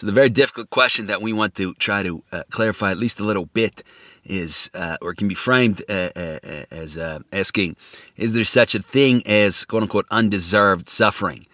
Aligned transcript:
So 0.00 0.06
the 0.06 0.14
very 0.14 0.30
difficult 0.30 0.70
question 0.70 1.08
that 1.08 1.20
we 1.20 1.34
want 1.34 1.54
to 1.56 1.74
try 1.74 2.02
to 2.02 2.24
uh, 2.32 2.44
clarify 2.48 2.90
at 2.90 2.96
least 2.96 3.20
a 3.20 3.22
little 3.22 3.44
bit 3.44 3.84
is, 4.24 4.70
uh, 4.72 4.96
or 5.02 5.12
can 5.12 5.28
be 5.28 5.34
framed 5.34 5.82
uh, 5.90 6.08
uh, 6.16 6.38
uh 6.42 6.64
as 6.70 6.96
asking, 7.34 7.76
is 8.16 8.32
there 8.32 8.44
such 8.44 8.74
a 8.74 8.78
thing 8.80 9.22
as 9.26 9.66
quote 9.66 9.82
unquote 9.82 10.06
undeserved 10.10 10.88
suffering? 10.88 11.44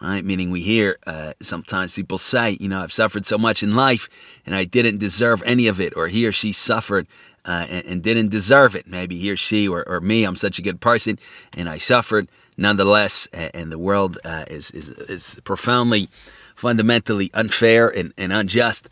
Right? 0.00 0.24
Meaning 0.24 0.50
we 0.50 0.60
hear 0.60 0.98
sometimes 1.42 1.96
people 1.96 2.18
say, 2.18 2.56
you 2.60 2.68
know, 2.68 2.80
I've 2.80 2.92
suffered 2.92 3.26
so 3.26 3.38
much 3.38 3.64
in 3.64 3.74
life 3.74 4.08
and 4.46 4.54
I 4.54 4.66
didn't 4.66 4.98
deserve 4.98 5.42
any 5.44 5.66
of 5.66 5.80
it, 5.80 5.96
or 5.96 6.06
he 6.06 6.28
or 6.28 6.32
she 6.32 6.52
suffered 6.52 7.08
and, 7.44 7.84
and, 7.86 8.02
didn't 8.04 8.28
deserve 8.28 8.76
it. 8.76 8.86
Maybe 8.86 9.18
he 9.18 9.32
or 9.32 9.36
she 9.36 9.66
or, 9.66 9.82
or 9.88 10.00
me, 10.00 10.22
I'm 10.22 10.36
such 10.36 10.60
a 10.60 10.62
good 10.62 10.80
person 10.80 11.18
and 11.56 11.68
I 11.68 11.78
suffered 11.78 12.28
nonetheless, 12.56 13.26
and 13.32 13.72
the 13.72 13.80
world 13.80 14.16
is, 14.24 14.70
is, 14.70 14.90
is 14.90 15.40
profoundly 15.42 16.08
fundamentally 16.56 17.30
unfair 17.34 17.88
and, 17.88 18.12
and 18.18 18.32
unjust. 18.32 18.88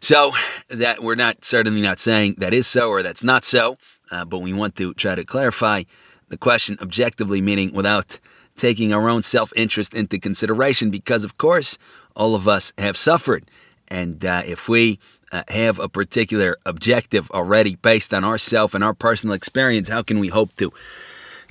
So 0.00 0.32
that 0.68 1.02
we're 1.02 1.14
not 1.14 1.44
certainly 1.44 1.80
not 1.80 1.98
saying 1.98 2.34
that 2.38 2.52
is 2.52 2.66
so 2.66 2.90
or 2.90 3.02
that's 3.02 3.24
not 3.24 3.44
so, 3.44 3.78
uh, 4.10 4.26
but 4.26 4.40
we 4.40 4.52
want 4.52 4.76
to 4.76 4.92
try 4.92 5.14
to 5.14 5.24
clarify 5.24 5.84
the 6.28 6.36
question 6.36 6.76
objectively, 6.82 7.40
meaning 7.40 7.72
without 7.72 8.18
taking 8.56 8.92
our 8.92 9.08
own 9.08 9.22
self-interest 9.22 9.94
into 9.94 10.18
consideration, 10.18 10.90
because 10.90 11.24
of 11.24 11.38
course 11.38 11.78
all 12.14 12.34
of 12.34 12.46
us 12.46 12.72
have 12.78 12.96
suffered, 12.96 13.44
and 13.88 14.24
uh, 14.24 14.42
if 14.46 14.68
we 14.68 14.98
uh, 15.32 15.42
have 15.48 15.78
a 15.78 15.88
particular 15.88 16.56
objective 16.64 17.30
already 17.32 17.74
based 17.76 18.14
on 18.14 18.24
ourself 18.24 18.74
and 18.74 18.84
our 18.84 18.94
personal 18.94 19.34
experience, 19.34 19.88
how 19.88 20.02
can 20.02 20.20
we 20.20 20.28
hope 20.28 20.54
to 20.56 20.72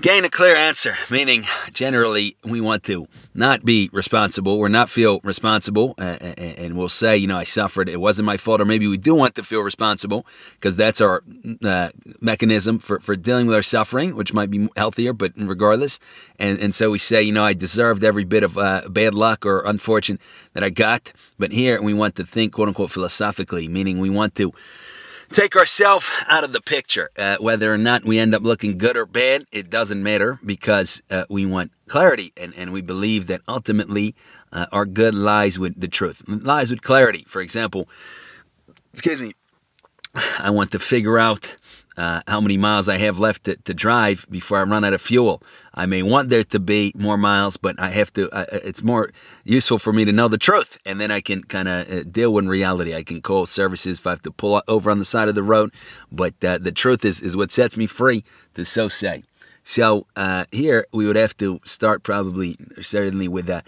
gain 0.04 0.26
a 0.26 0.30
clear 0.30 0.54
answer, 0.54 0.96
meaning 1.10 1.46
generally 1.74 2.36
we 2.44 2.60
want 2.60 2.84
to 2.84 3.08
not 3.34 3.64
be 3.64 3.90
responsible 3.94 4.52
or 4.52 4.68
not 4.68 4.90
feel 4.90 5.22
responsible, 5.24 5.96
uh, 5.98 6.18
and 6.38 6.78
we'll 6.78 6.90
say, 6.90 7.16
you 7.16 7.26
know, 7.26 7.38
I 7.38 7.46
suffered, 7.46 7.88
it 7.88 8.02
wasn't 8.02 8.26
my 8.26 8.36
fault, 8.36 8.60
or 8.60 8.66
maybe 8.66 8.86
we 8.86 8.98
do 8.98 9.16
want 9.16 9.34
to 9.36 9.44
feel 9.44 9.62
responsible 9.62 10.26
because 10.56 10.76
that's 10.76 11.00
our 11.00 11.24
uh, 11.64 11.90
mechanism 12.20 12.80
for, 12.80 13.00
for 13.00 13.16
dealing 13.16 13.48
with 13.48 13.56
our 13.56 13.64
suffering, 13.64 14.14
which 14.14 14.34
might 14.34 14.52
be 14.52 14.68
healthier, 14.76 15.14
but 15.14 15.32
regardless. 15.38 16.02
And, 16.38 16.60
and 16.60 16.76
so 16.76 16.92
we 16.92 16.98
say, 16.98 17.24
you 17.24 17.32
know, 17.32 17.46
I 17.46 17.54
deserved 17.54 18.04
every 18.04 18.26
bit 18.26 18.44
of 18.44 18.58
uh, 18.58 18.90
bad 18.90 19.14
luck 19.14 19.46
or 19.46 19.64
unfortune 19.66 20.20
that 20.52 20.66
I 20.66 20.70
got. 20.70 21.14
But 21.40 21.54
here 21.54 21.82
we 21.82 21.94
want 21.94 22.18
to 22.18 22.26
think, 22.26 22.52
quote 22.52 22.68
unquote, 22.68 22.92
philosophically, 22.92 23.70
meaning 23.70 24.00
we 24.00 24.10
want 24.10 24.36
to 24.36 24.52
take 25.34 25.56
ourselves 25.56 26.10
out 26.30 26.44
of 26.44 26.54
the 26.54 26.62
picture. 26.62 27.10
Uh, 27.18 27.38
whether 27.40 27.74
or 27.74 27.78
not 27.78 28.06
we 28.06 28.20
end 28.20 28.36
up 28.36 28.44
looking 28.44 28.78
good 28.78 28.96
or 28.96 29.06
bad, 29.06 29.44
it 29.52 29.70
doesn't 29.70 30.02
matter 30.02 30.40
because 30.46 31.02
uh, 31.10 31.26
we 31.30 31.46
want 31.46 31.72
clarity 31.88 32.32
and, 32.38 32.54
and 32.56 32.72
we 32.72 32.82
believe 32.82 33.28
that 33.28 33.42
ultimately 33.48 34.16
uh, 34.52 34.68
our 34.72 34.86
good 34.86 35.16
lies 35.16 35.58
with 35.58 35.80
the 35.80 35.88
truth, 35.88 36.24
lies 36.28 36.70
with 36.70 36.82
clarity. 36.82 37.26
For 37.28 37.42
example, 37.42 37.90
excuse 38.94 39.20
me, 39.20 39.34
I 40.40 40.52
want 40.52 40.72
to 40.72 40.80
figure 40.80 41.18
out 41.18 41.58
uh, 41.98 42.22
how 42.28 42.42
many 42.42 42.58
miles 42.58 42.90
I 42.90 42.98
have 42.98 43.20
left 43.20 43.46
to, 43.46 43.56
to, 43.56 43.74
drive 43.74 44.26
before 44.30 44.60
I 44.60 44.64
run 44.64 44.84
out 44.84 44.94
of 44.94 45.02
fuel. 45.02 45.42
I 45.74 45.86
may 45.86 46.02
want 46.04 46.30
there 46.30 46.44
to 46.44 46.60
be 46.60 46.92
more 46.96 47.18
miles, 47.18 47.58
but 47.58 47.80
I 47.80 47.90
have 47.90 48.12
to. 48.14 48.30
Uh, 48.32 48.46
it's 48.52 48.84
more 48.84 49.12
useful 49.44 49.80
for 49.80 49.94
me 49.94 50.06
to 50.06 50.12
know 50.12 50.28
the 50.28 50.38
truth, 50.38 50.80
and 50.86 51.00
then 51.00 51.12
I 51.12 51.22
can 51.22 51.44
kind 51.44 51.68
of 51.68 51.92
uh, 51.92 52.04
deal 52.04 52.34
with 52.34 52.46
reality. 52.46 52.96
I 52.96 53.04
can 53.04 53.22
call 53.22 53.46
services 53.46 54.00
if 54.00 54.08
I 54.08 54.12
have 54.12 54.22
to 54.24 54.32
pull 54.32 54.62
over 54.68 54.90
on 54.90 55.00
the 55.00 55.06
side 55.06 55.28
of 55.28 55.36
the 55.36 55.44
road, 55.44 55.72
but 56.12 56.44
uh, 56.44 56.58
the 56.58 56.72
truth 56.72 57.06
is 57.06 57.22
is 57.22 57.38
what 57.38 57.52
sets 57.52 57.78
me 57.78 57.88
free 57.88 58.24
to 58.56 58.66
so 58.66 58.88
say. 58.88 59.24
So 59.64 60.08
uh, 60.16 60.46
here 60.52 60.86
we 60.92 61.08
would 61.08 61.16
have 61.16 61.38
to 61.38 61.60
start 61.64 62.04
probably 62.04 62.58
certainly 62.82 63.28
with 63.28 63.46
that 63.46 63.66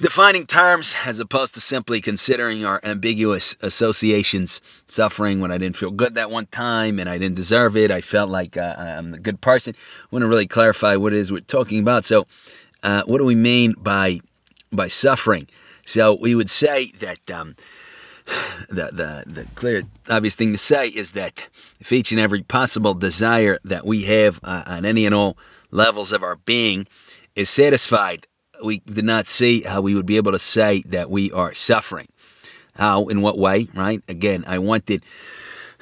defining 0.00 0.46
terms 0.46 0.96
as 1.04 1.20
opposed 1.20 1.54
to 1.54 1.60
simply 1.60 2.00
considering 2.00 2.64
our 2.64 2.80
ambiguous 2.82 3.56
associations. 3.60 4.60
Suffering 4.88 5.40
when 5.40 5.52
I 5.52 5.58
didn't 5.58 5.76
feel 5.76 5.90
good 5.90 6.14
that 6.14 6.30
one 6.30 6.46
time 6.46 6.98
and 6.98 7.08
I 7.08 7.18
didn't 7.18 7.36
deserve 7.36 7.76
it. 7.76 7.90
I 7.90 8.00
felt 8.00 8.30
like 8.30 8.56
uh, 8.56 8.74
I'm 8.78 9.14
a 9.14 9.18
good 9.18 9.40
person. 9.40 9.74
I 9.76 10.06
want 10.10 10.22
to 10.22 10.28
really 10.28 10.46
clarify 10.46 10.96
what 10.96 11.12
it 11.12 11.18
is 11.18 11.30
we're 11.30 11.40
talking 11.40 11.80
about. 11.80 12.04
So, 12.04 12.26
uh, 12.82 13.02
what 13.06 13.18
do 13.18 13.24
we 13.24 13.34
mean 13.34 13.74
by 13.78 14.20
by 14.72 14.88
suffering? 14.88 15.46
So 15.86 16.16
we 16.20 16.34
would 16.34 16.50
say 16.50 16.92
that 17.00 17.30
um, 17.30 17.56
the, 18.68 18.90
the 18.92 19.24
the 19.26 19.46
clear 19.54 19.82
obvious 20.08 20.34
thing 20.34 20.52
to 20.52 20.58
say 20.58 20.88
is 20.88 21.12
that 21.12 21.48
if 21.78 21.92
each 21.92 22.10
and 22.10 22.20
every 22.20 22.42
possible 22.42 22.94
desire 22.94 23.58
that 23.64 23.84
we 23.84 24.04
have 24.04 24.40
uh, 24.42 24.64
on 24.66 24.84
any 24.84 25.04
and 25.06 25.14
all 25.14 25.36
levels 25.70 26.12
of 26.12 26.22
our 26.22 26.36
being 26.36 26.86
is 27.36 27.50
satisfied 27.50 28.26
we 28.64 28.80
did 28.80 29.04
not 29.04 29.26
see 29.26 29.62
how 29.62 29.80
we 29.80 29.94
would 29.94 30.06
be 30.06 30.16
able 30.16 30.32
to 30.32 30.38
say 30.38 30.82
that 30.86 31.10
we 31.10 31.30
are 31.32 31.54
suffering. 31.54 32.08
How, 32.74 33.08
in 33.08 33.20
what 33.20 33.38
way, 33.38 33.68
right? 33.74 34.02
Again, 34.08 34.44
I 34.46 34.58
wanted, 34.58 35.04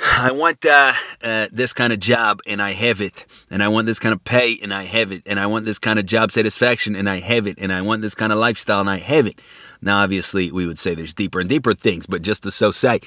I 0.00 0.32
want 0.32 0.64
uh, 0.64 0.92
uh, 1.22 1.46
this 1.52 1.72
kind 1.72 1.92
of 1.92 2.00
job 2.00 2.40
and 2.46 2.60
I 2.60 2.72
have 2.72 3.00
it. 3.00 3.26
And 3.50 3.62
I 3.62 3.68
want 3.68 3.86
this 3.86 3.98
kind 3.98 4.12
of 4.12 4.24
pay 4.24 4.58
and 4.62 4.72
I 4.74 4.84
have 4.84 5.12
it. 5.12 5.22
And 5.26 5.38
I 5.38 5.46
want 5.46 5.64
this 5.64 5.78
kind 5.78 5.98
of 5.98 6.06
job 6.06 6.32
satisfaction 6.32 6.96
and 6.96 7.08
I 7.08 7.20
have 7.20 7.46
it. 7.46 7.58
And 7.58 7.72
I 7.72 7.82
want 7.82 8.02
this 8.02 8.14
kind 8.14 8.32
of 8.32 8.38
lifestyle 8.38 8.80
and 8.80 8.90
I 8.90 8.98
have 8.98 9.26
it. 9.26 9.40
Now, 9.80 9.98
obviously, 10.02 10.50
we 10.50 10.66
would 10.66 10.78
say 10.78 10.94
there's 10.94 11.14
deeper 11.14 11.40
and 11.40 11.48
deeper 11.48 11.72
things, 11.72 12.06
but 12.06 12.22
just 12.22 12.42
to 12.42 12.50
so 12.50 12.70
say, 12.70 13.00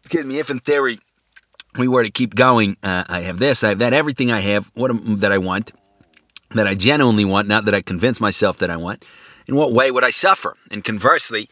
excuse 0.00 0.24
me, 0.24 0.38
if 0.38 0.50
in 0.50 0.58
theory 0.58 0.98
we 1.78 1.86
were 1.86 2.02
to 2.02 2.10
keep 2.10 2.34
going, 2.34 2.76
uh, 2.82 3.04
I 3.08 3.20
have 3.20 3.38
this, 3.38 3.62
I 3.62 3.68
have 3.68 3.78
that, 3.78 3.92
everything 3.92 4.32
I 4.32 4.40
have, 4.40 4.70
what 4.74 4.90
that 5.20 5.30
I 5.30 5.38
want, 5.38 5.72
that 6.54 6.66
I 6.66 6.74
genuinely 6.74 7.24
want, 7.24 7.48
not 7.48 7.64
that 7.64 7.74
I 7.74 7.82
convince 7.82 8.20
myself 8.20 8.58
that 8.58 8.70
I 8.70 8.76
want, 8.76 9.04
in 9.46 9.56
what 9.56 9.72
way 9.72 9.90
would 9.90 10.04
I 10.04 10.10
suffer? 10.10 10.56
And 10.70 10.84
conversely, 10.84 11.48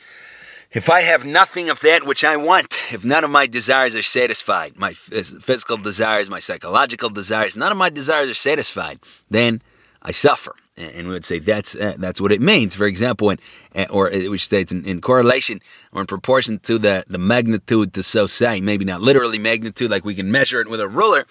if 0.72 0.91
I 0.91 1.00
have 1.00 1.25
nothing 1.25 1.70
of 1.70 1.81
that 1.81 2.04
which 2.04 2.25
I 2.25 2.36
want, 2.36 2.78
if 2.92 3.04
none 3.04 3.25
of 3.25 3.31
my 3.31 3.47
desires 3.47 3.97
are 3.97 4.03
satisfied, 4.03 4.76
my 4.76 4.92
physical 4.92 5.78
desires, 5.78 6.28
my 6.28 6.41
psychological 6.41 7.09
desires, 7.10 7.56
none 7.56 7.72
of 7.72 7.78
my 7.78 7.88
desires 7.88 8.28
are 8.28 8.34
satisfied, 8.34 8.98
then 9.31 9.62
I 10.03 10.12
suffer. 10.12 10.54
And 10.76 11.09
we 11.09 11.15
would 11.15 11.25
say 11.25 11.41
that's 11.41 11.75
uh, 11.75 11.94
that's 11.98 12.20
what 12.20 12.30
it 12.30 12.41
means. 12.41 12.76
For 12.76 12.86
example, 12.86 13.34
uh, 13.75 13.86
or 13.91 14.10
which 14.10 14.44
states 14.44 14.70
in, 14.70 14.84
in, 14.84 15.00
correlation 15.00 15.60
or 15.92 16.03
in 16.03 16.06
proportion 16.06 16.60
to 16.60 16.78
the, 16.78 17.03
the 17.09 17.19
magnitude 17.19 17.94
to 17.94 18.04
so 18.04 18.28
say, 18.28 18.60
maybe 18.60 18.84
not 18.84 19.00
literally 19.00 19.38
magnitude 19.38 19.91
like 19.91 20.04
we 20.04 20.15
can 20.15 20.30
measure 20.30 20.60
it 20.60 20.69
with 20.69 20.80
a 20.80 20.86
ruler, 20.86 21.26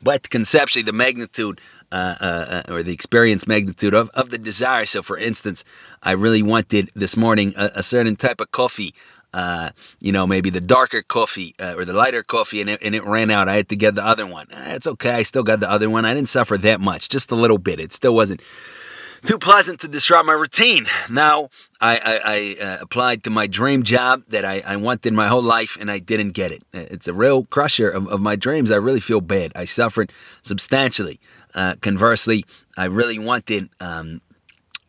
but 0.00 0.30
conceptually 0.30 0.84
the 0.84 0.92
magnitude 0.92 1.60
uh, 1.92 2.16
uh, 2.20 2.62
uh, 2.68 2.72
or 2.72 2.82
the 2.82 2.92
experience 2.92 3.46
magnitude 3.46 3.94
of, 3.94 4.08
of 4.10 4.30
the 4.30 4.38
desire. 4.38 4.86
So, 4.86 5.02
for 5.02 5.18
instance, 5.18 5.64
I 6.02 6.12
really 6.12 6.42
wanted 6.42 6.90
this 6.94 7.16
morning 7.16 7.52
a, 7.56 7.70
a 7.76 7.82
certain 7.82 8.16
type 8.16 8.40
of 8.40 8.50
coffee. 8.50 8.94
Uh, 9.34 9.70
you 9.98 10.12
know, 10.12 10.26
maybe 10.26 10.50
the 10.50 10.60
darker 10.60 11.02
coffee 11.02 11.54
uh, 11.58 11.74
or 11.74 11.84
the 11.84 11.92
lighter 11.92 12.22
coffee, 12.22 12.60
and 12.60 12.68
it, 12.68 12.82
and 12.82 12.94
it 12.94 13.04
ran 13.04 13.30
out. 13.30 13.48
I 13.48 13.56
had 13.56 13.68
to 13.70 13.76
get 13.76 13.94
the 13.94 14.04
other 14.04 14.26
one. 14.26 14.46
Eh, 14.52 14.74
it's 14.74 14.86
okay. 14.86 15.12
I 15.12 15.22
still 15.22 15.42
got 15.42 15.60
the 15.60 15.70
other 15.70 15.88
one. 15.88 16.04
I 16.04 16.12
didn't 16.12 16.28
suffer 16.28 16.58
that 16.58 16.80
much, 16.80 17.08
just 17.08 17.30
a 17.30 17.34
little 17.34 17.56
bit. 17.58 17.80
It 17.80 17.94
still 17.94 18.14
wasn't 18.14 18.42
too 19.24 19.38
pleasant 19.38 19.80
to 19.80 19.88
disrupt 19.88 20.26
my 20.26 20.32
routine. 20.32 20.86
Now 21.08 21.48
I, 21.80 21.96
I, 21.96 22.20
I 22.24 22.64
uh, 22.64 22.78
applied 22.80 23.24
to 23.24 23.30
my 23.30 23.46
dream 23.46 23.82
job 23.82 24.24
that 24.28 24.44
I, 24.44 24.62
I, 24.66 24.76
wanted 24.76 25.12
my 25.12 25.28
whole 25.28 25.42
life 25.42 25.76
and 25.80 25.90
I 25.90 25.98
didn't 26.00 26.30
get 26.30 26.52
it. 26.52 26.62
It's 26.72 27.06
a 27.06 27.14
real 27.14 27.44
crusher 27.44 27.88
of, 27.88 28.08
of 28.08 28.20
my 28.20 28.36
dreams. 28.36 28.70
I 28.70 28.76
really 28.76 29.00
feel 29.00 29.20
bad. 29.20 29.52
I 29.54 29.64
suffered 29.64 30.12
substantially. 30.42 31.20
Uh, 31.54 31.74
conversely, 31.80 32.44
I 32.76 32.86
really 32.86 33.18
wanted, 33.18 33.68
um, 33.80 34.20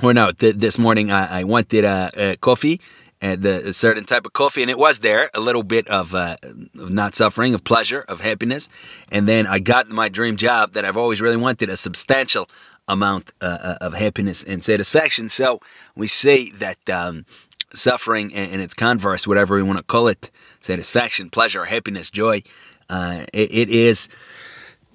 or 0.02 0.14
no, 0.14 0.32
th- 0.32 0.56
this 0.56 0.78
morning 0.78 1.12
I, 1.12 1.42
I 1.42 1.44
wanted 1.44 1.86
uh, 1.86 2.10
uh, 2.16 2.36
coffee 2.40 2.80
and 3.22 3.46
a 3.46 3.72
certain 3.72 4.04
type 4.04 4.26
of 4.26 4.34
coffee, 4.34 4.62
and 4.62 4.70
it 4.70 4.78
was 4.78 5.00
there 5.00 5.30
a 5.34 5.40
little 5.40 5.64
bit 5.64 5.88
of, 5.88 6.14
uh, 6.14 6.36
of 6.78 6.92
not 6.92 7.16
suffering, 7.16 7.54
of 7.54 7.64
pleasure, 7.64 8.02
of 8.02 8.20
happiness, 8.20 8.68
and 9.14 9.30
then 9.30 9.48
I 9.48 9.60
got 9.60 9.88
my 9.88 10.10
dream 10.10 10.36
job 10.36 10.74
that 10.74 10.84
I've 10.84 10.98
always 10.98 11.22
really 11.22 11.38
wanted, 11.38 11.70
a 11.70 11.78
substantial 11.78 12.50
amount 12.88 13.32
uh, 13.42 13.46
uh, 13.46 13.78
of 13.80 13.94
happiness 13.94 14.44
and 14.44 14.62
satisfaction. 14.62 15.30
So 15.30 15.62
we 15.96 16.08
see 16.08 16.52
that 16.52 16.90
um, 16.90 17.26
suffering 17.74 18.34
and, 18.34 18.52
and, 18.52 18.62
its 18.62 18.74
converse, 18.74 19.26
whatever 19.26 19.56
we 19.56 19.64
want 19.64 19.78
to 19.78 19.84
call 19.84 20.10
it, 20.10 20.30
satisfaction, 20.60 21.30
pleasure, 21.30 21.66
happiness, 21.66 22.10
joy, 22.10 22.44
uh, 22.90 23.26
it, 23.34 23.50
it 23.52 23.70
is 23.70 24.10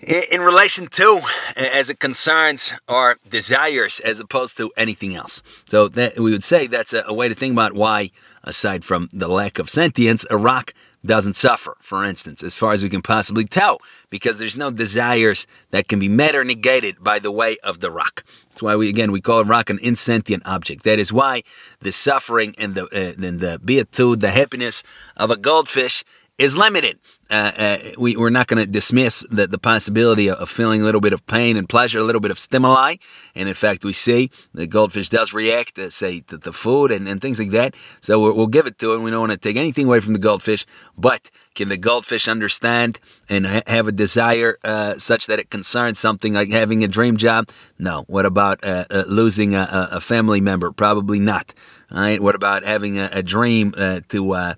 in 0.01 0.41
relation 0.41 0.87
to 0.87 1.21
as 1.57 1.91
it 1.91 1.99
concerns 1.99 2.73
our 2.89 3.17
desires 3.29 4.01
as 4.01 4.21
opposed 4.21 4.57
to 4.59 4.71
anything 4.77 5.15
else. 5.15 5.43
So 5.67 5.89
that 5.89 6.19
we 6.19 6.31
would 6.31 6.45
say 6.45 6.67
that's 6.67 6.93
a, 6.93 7.03
a, 7.07 7.15
way 7.15 7.29
to 7.29 7.35
think 7.35 7.53
about 7.53 7.73
why, 7.73 8.11
aside 8.45 8.85
from 8.85 9.09
the 9.13 9.29
lack 9.29 9.59
of 9.59 9.69
sentience, 9.69 10.25
a 10.31 10.37
rock 10.37 10.73
doesn't 11.05 11.37
suffer, 11.37 11.77
for 11.81 12.05
instance, 12.05 12.43
as 12.43 12.57
far 12.57 12.73
as 12.73 12.83
we 12.83 12.89
can 12.89 13.03
possibly 13.03 13.45
tell, 13.45 13.81
because 14.11 14.39
there's 14.39 14.57
no 14.57 14.71
desires 14.71 15.47
that 15.71 15.87
can 15.87 15.99
be 15.99 16.09
met 16.09 16.35
or 16.35 16.45
negated 16.45 17.03
by 17.03 17.19
the 17.19 17.31
way 17.31 17.57
of 17.63 17.79
the 17.81 17.91
rock. 17.91 18.25
That's 18.49 18.63
why 18.63 18.75
we 18.77 18.89
again 18.89 19.13
we 19.13 19.21
call 19.21 19.41
a 19.41 19.45
rock 19.45 19.71
an 19.71 19.79
insentient 19.81 20.45
object. 20.47 20.83
That 20.85 20.99
is 20.99 21.13
why 21.13 21.43
the 21.81 21.93
suffering 21.93 22.55
and 22.59 22.75
the 22.75 22.85
uh, 22.87 23.27
and 23.27 23.41
the 23.41 23.61
beatitude, 23.65 24.21
the 24.21 24.31
happiness 24.31 24.83
of 25.17 25.31
a 25.31 25.37
goldfish 25.37 26.05
is 26.39 26.57
limited. 26.57 26.99
Uh, 27.31 27.53
uh, 27.59 27.79
we, 27.99 28.17
we're 28.17 28.31
not 28.31 28.47
going 28.47 28.65
to 28.65 28.71
dismiss 28.71 29.27
the, 29.31 29.47
the 29.47 29.59
possibility 29.59 30.31
of, 30.31 30.49
feeling 30.49 30.81
a 30.81 30.85
little 30.85 31.01
bit 31.01 31.13
of 31.13 31.27
pain 31.27 31.57
and 31.57 31.69
pleasure, 31.69 31.99
a 31.99 32.03
little 32.03 32.21
bit 32.21 32.31
of 32.31 32.39
stimuli. 32.39 32.97
And 33.35 33.49
in 33.49 33.55
fact, 33.55 33.85
we 33.85 33.93
see 33.93 34.31
the 34.55 34.67
goldfish 34.67 35.11
does 35.11 35.35
react, 35.35 35.75
to, 35.75 35.91
say, 35.91 36.21
to 36.21 36.39
the 36.39 36.53
food 36.53 36.91
and, 36.91 37.07
and 37.09 37.21
things 37.21 37.39
like 37.39 37.51
that. 37.51 37.75
So 38.01 38.19
we'll, 38.19 38.35
we'll 38.35 38.47
give 38.47 38.67
it 38.67 38.79
to 38.79 38.95
it. 38.95 39.01
We 39.01 39.11
don't 39.11 39.21
want 39.21 39.33
to 39.33 39.39
take 39.39 39.57
anything 39.57 39.87
away 39.87 40.01
from 40.01 40.15
the 40.15 40.19
goldfish, 40.19 40.65
but 40.97 41.31
can 41.55 41.69
the 41.69 41.77
goldfish 41.77 42.29
understand 42.29 43.01
and 43.29 43.45
ha- 43.45 43.63
have 43.67 43.89
a 43.89 43.93
desire 43.93 44.59
uh, 44.63 44.95
such 44.95 45.27
that 45.27 45.41
it 45.41 45.51
concerns 45.51 45.99
something 45.99 46.33
like 46.33 46.51
having 46.51 46.85
a 46.85 46.89
dream 46.89 47.17
job? 47.17 47.51
No. 47.79 48.05
What 48.07 48.25
about 48.25 48.65
uh, 48.65 48.85
uh, 48.89 49.05
losing 49.09 49.55
a, 49.55 49.89
a, 49.93 50.01
family 50.01 50.41
member? 50.41 50.71
Probably 50.71 51.19
not. 51.19 51.53
All 51.91 52.01
right. 52.01 52.21
What 52.21 52.37
about 52.37 52.65
having 52.65 52.99
a, 52.99 53.11
a 53.13 53.23
dream 53.23 53.75
uh, 53.77 54.01
to 54.09 54.33
uh, 54.33 54.55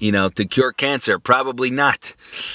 you 0.00 0.12
know, 0.12 0.28
to 0.30 0.44
cure 0.44 0.72
cancer? 0.72 1.18
Probably 1.18 1.70
not. 1.70 2.14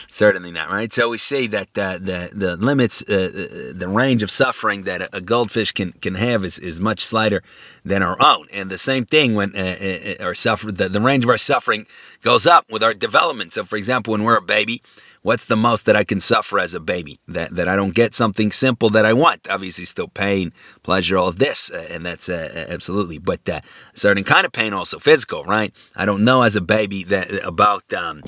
Certainly 0.09 0.51
not, 0.51 0.69
right? 0.69 0.91
So 0.91 1.09
we 1.09 1.17
say 1.17 1.47
that 1.47 1.77
uh, 1.77 1.97
the 1.99 2.29
the 2.33 2.55
limits, 2.57 3.03
uh, 3.09 3.13
uh, 3.13 3.73
the 3.75 3.87
range 3.87 4.23
of 4.23 4.31
suffering 4.31 4.83
that 4.83 5.09
a, 5.13 5.21
goldfish 5.21 5.71
can 5.71 5.93
can 5.93 6.15
have 6.15 6.43
is, 6.45 6.59
is 6.59 6.79
much 6.79 7.03
slighter 7.05 7.41
than 7.85 8.03
our 8.03 8.17
own. 8.21 8.47
And 8.53 8.69
the 8.69 8.77
same 8.77 9.05
thing 9.05 9.33
when 9.35 9.55
uh, 9.55 10.15
uh 10.19 10.23
our 10.23 10.35
suffer 10.35 10.71
the, 10.71 10.89
the 10.89 11.01
range 11.01 11.23
of 11.23 11.29
our 11.29 11.37
suffering 11.37 11.87
goes 12.21 12.45
up 12.47 12.71
with 12.71 12.83
our 12.83 12.93
development. 12.93 13.53
So, 13.53 13.63
for 13.63 13.77
example, 13.77 14.11
when 14.11 14.23
we're 14.23 14.37
a 14.37 14.41
baby, 14.41 14.81
what's 15.23 15.45
the 15.45 15.55
most 15.55 15.85
that 15.85 15.95
I 15.95 16.03
can 16.03 16.19
suffer 16.19 16.59
as 16.59 16.75
a 16.75 16.79
baby? 16.79 17.19
That 17.27 17.55
that 17.55 17.67
I 17.67 17.75
don't 17.75 17.95
get 17.95 18.13
something 18.13 18.51
simple 18.51 18.91
that 18.91 19.05
I 19.05 19.13
want. 19.13 19.47
Obviously, 19.49 19.85
still 19.85 20.07
pain, 20.07 20.53
pleasure, 20.83 21.17
all 21.17 21.29
of 21.29 21.39
this, 21.39 21.71
uh, 21.71 21.87
and 21.89 22.05
that's 22.05 22.29
uh, 22.29 22.67
absolutely. 22.69 23.17
But 23.17 23.49
uh, 23.49 23.61
certain 23.95 24.23
kind 24.23 24.45
of 24.45 24.51
pain, 24.51 24.73
also 24.73 24.99
physical, 24.99 25.43
right? 25.43 25.73
I 25.95 26.05
don't 26.05 26.23
know 26.23 26.43
as 26.43 26.55
a 26.55 26.61
baby 26.61 27.03
that 27.05 27.31
about 27.43 27.91
um, 27.91 28.21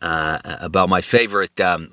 uh, 0.00 0.38
about 0.60 0.88
my 0.88 1.02
favorite 1.02 1.60
um, 1.60 1.90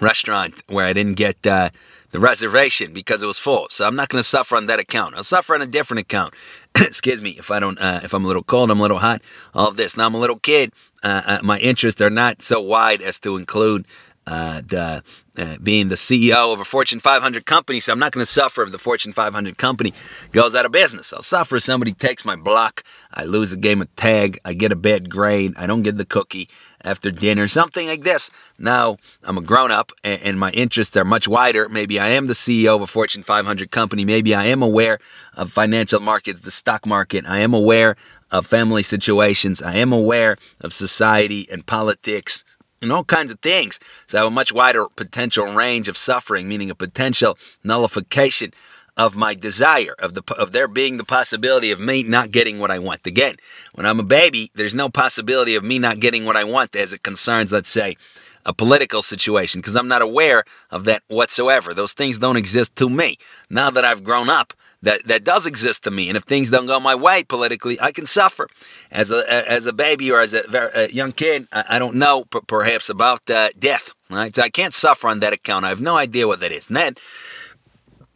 restaurant 0.00 0.54
where 0.68 0.86
I 0.86 0.92
didn't 0.92 1.14
get 1.14 1.46
uh, 1.46 1.70
the 2.12 2.20
reservation 2.20 2.92
because 2.92 3.22
it 3.22 3.26
was 3.26 3.38
full. 3.38 3.66
So 3.70 3.86
I'm 3.86 3.96
not 3.96 4.08
going 4.08 4.20
to 4.20 4.28
suffer 4.28 4.56
on 4.56 4.66
that 4.66 4.78
account. 4.78 5.14
I'll 5.16 5.24
suffer 5.24 5.54
on 5.54 5.62
a 5.62 5.66
different 5.66 6.00
account. 6.00 6.34
Excuse 6.80 7.20
me 7.20 7.30
if 7.30 7.50
I 7.50 7.60
don't, 7.60 7.78
uh, 7.78 8.00
if 8.02 8.14
I'm 8.14 8.24
a 8.24 8.26
little 8.26 8.42
cold, 8.42 8.70
I'm 8.70 8.78
a 8.78 8.82
little 8.82 8.98
hot, 8.98 9.22
all 9.54 9.68
of 9.68 9.76
this. 9.76 9.96
Now 9.96 10.06
I'm 10.06 10.14
a 10.14 10.18
little 10.18 10.38
kid. 10.38 10.72
Uh, 11.02 11.22
uh, 11.26 11.38
my 11.42 11.58
interests 11.58 12.00
are 12.00 12.10
not 12.10 12.42
so 12.42 12.60
wide 12.60 13.02
as 13.02 13.18
to 13.20 13.36
include 13.36 13.86
uh, 14.26 14.62
the 14.64 15.02
uh, 15.36 15.56
being 15.62 15.88
the 15.88 15.94
CEO 15.94 16.52
of 16.52 16.60
a 16.60 16.64
Fortune 16.64 17.00
500 17.00 17.44
company. 17.44 17.80
So 17.80 17.92
I'm 17.92 17.98
not 17.98 18.12
going 18.12 18.22
to 18.24 18.30
suffer 18.30 18.62
if 18.62 18.70
the 18.70 18.78
Fortune 18.78 19.12
500 19.12 19.58
company 19.58 19.92
goes 20.30 20.54
out 20.54 20.64
of 20.64 20.72
business. 20.72 21.12
I'll 21.12 21.22
suffer 21.22 21.56
if 21.56 21.62
somebody 21.62 21.92
takes 21.92 22.24
my 22.24 22.36
block. 22.36 22.84
I 23.12 23.24
lose 23.24 23.52
a 23.52 23.56
game 23.56 23.80
of 23.80 23.94
tag. 23.96 24.38
I 24.44 24.52
get 24.52 24.72
a 24.72 24.76
bad 24.76 25.10
grade. 25.10 25.54
I 25.56 25.66
don't 25.66 25.82
get 25.82 25.96
the 25.96 26.04
cookie 26.04 26.48
after 26.84 27.10
dinner, 27.10 27.48
something 27.48 27.88
like 27.88 28.02
this. 28.02 28.30
Now 28.58 28.96
I'm 29.24 29.38
a 29.38 29.40
grown 29.40 29.70
up 29.70 29.92
and, 30.04 30.38
my 30.38 30.50
interests 30.50 30.96
are 30.96 31.04
much 31.04 31.28
wider. 31.28 31.68
Maybe 31.68 31.98
I 31.98 32.08
am 32.08 32.26
the 32.26 32.34
CEO 32.34 32.74
of 32.74 32.82
a 32.82 32.86
Fortune 32.86 33.22
500 33.22 33.70
company. 33.70 34.04
Maybe 34.04 34.34
I 34.34 34.46
am 34.46 34.62
aware 34.62 34.98
of 35.36 35.52
financial 35.52 36.00
markets, 36.00 36.40
the 36.40 36.50
stock 36.50 36.86
market. 36.86 37.24
I 37.26 37.38
am 37.38 37.54
aware 37.54 37.96
of 38.30 38.46
family 38.46 38.82
situations. 38.82 39.62
I 39.62 39.74
am 39.74 39.92
aware 39.92 40.36
of 40.60 40.72
society 40.72 41.46
and 41.50 41.66
politics 41.66 42.44
and 42.80 42.92
all 42.92 43.04
kinds 43.04 43.30
of 43.30 43.40
things. 43.40 43.78
So 44.06 44.18
I 44.18 44.20
have 44.22 44.28
a 44.28 44.34
much 44.34 44.52
wider 44.52 44.86
potential 44.96 45.52
range 45.52 45.88
of 45.88 45.96
suffering, 45.96 46.48
meaning 46.48 46.70
a 46.70 46.74
potential 46.74 47.38
nullification 47.62 48.52
of 48.96 49.16
my 49.16 49.34
desire 49.34 49.94
of 49.98 50.14
the 50.14 50.22
of 50.38 50.52
there 50.52 50.68
being 50.68 50.96
the 50.96 51.04
possibility 51.04 51.70
of 51.70 51.80
me 51.80 52.02
not 52.02 52.30
getting 52.30 52.58
what 52.58 52.70
I 52.70 52.78
want. 52.78 53.06
Again, 53.06 53.36
when 53.74 53.86
I'm 53.86 54.00
a 54.00 54.04
baby, 54.04 54.50
there's 54.54 54.74
no 54.74 54.88
possibility 54.88 55.54
of 55.54 55.64
me 55.64 55.78
not 55.78 56.00
getting 56.00 56.24
what 56.24 56.36
I 56.36 56.44
want 56.44 56.76
as 56.76 56.92
it 56.92 57.02
concerns, 57.02 57.52
let's 57.52 57.70
say, 57.70 57.96
a 58.44 58.52
political 58.52 59.02
situation 59.02 59.60
because 59.60 59.76
I'm 59.76 59.88
not 59.88 60.02
aware 60.02 60.44
of 60.70 60.84
that 60.84 61.02
whatsoever. 61.08 61.72
Those 61.72 61.94
things 61.94 62.18
don't 62.18 62.36
exist 62.36 62.76
to 62.76 62.90
me. 62.90 63.16
Now 63.48 63.70
that 63.70 63.84
I've 63.84 64.04
grown 64.04 64.28
up, 64.28 64.52
that 64.82 65.06
that 65.06 65.24
does 65.24 65.46
exist 65.46 65.84
to 65.84 65.90
me, 65.90 66.08
and 66.08 66.16
if 66.16 66.24
things 66.24 66.50
don't 66.50 66.66
go 66.66 66.80
my 66.80 66.94
way 66.94 67.22
politically, 67.22 67.80
I 67.80 67.92
can 67.92 68.04
suffer. 68.04 68.48
As 68.90 69.10
a 69.10 69.22
as 69.48 69.64
a 69.64 69.72
baby 69.72 70.10
or 70.10 70.20
as 70.20 70.34
a, 70.34 70.42
very, 70.50 70.70
a 70.74 70.88
young 70.88 71.12
kid, 71.12 71.46
I, 71.52 71.64
I, 71.70 71.78
don't 71.78 71.94
know 71.96 72.24
p- 72.24 72.40
perhaps 72.46 72.88
about 72.88 73.30
uh, 73.30 73.50
death. 73.58 73.92
Right, 74.10 74.34
so 74.34 74.42
I 74.42 74.50
can't 74.50 74.74
suffer 74.74 75.08
on 75.08 75.20
that 75.20 75.32
account. 75.32 75.64
I 75.64 75.68
have 75.70 75.80
no 75.80 75.96
idea 75.96 76.26
what 76.26 76.40
that 76.40 76.52
is. 76.52 76.66
And 76.66 76.76
then, 76.76 76.96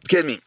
excuse 0.01 0.25
me, 0.25 0.39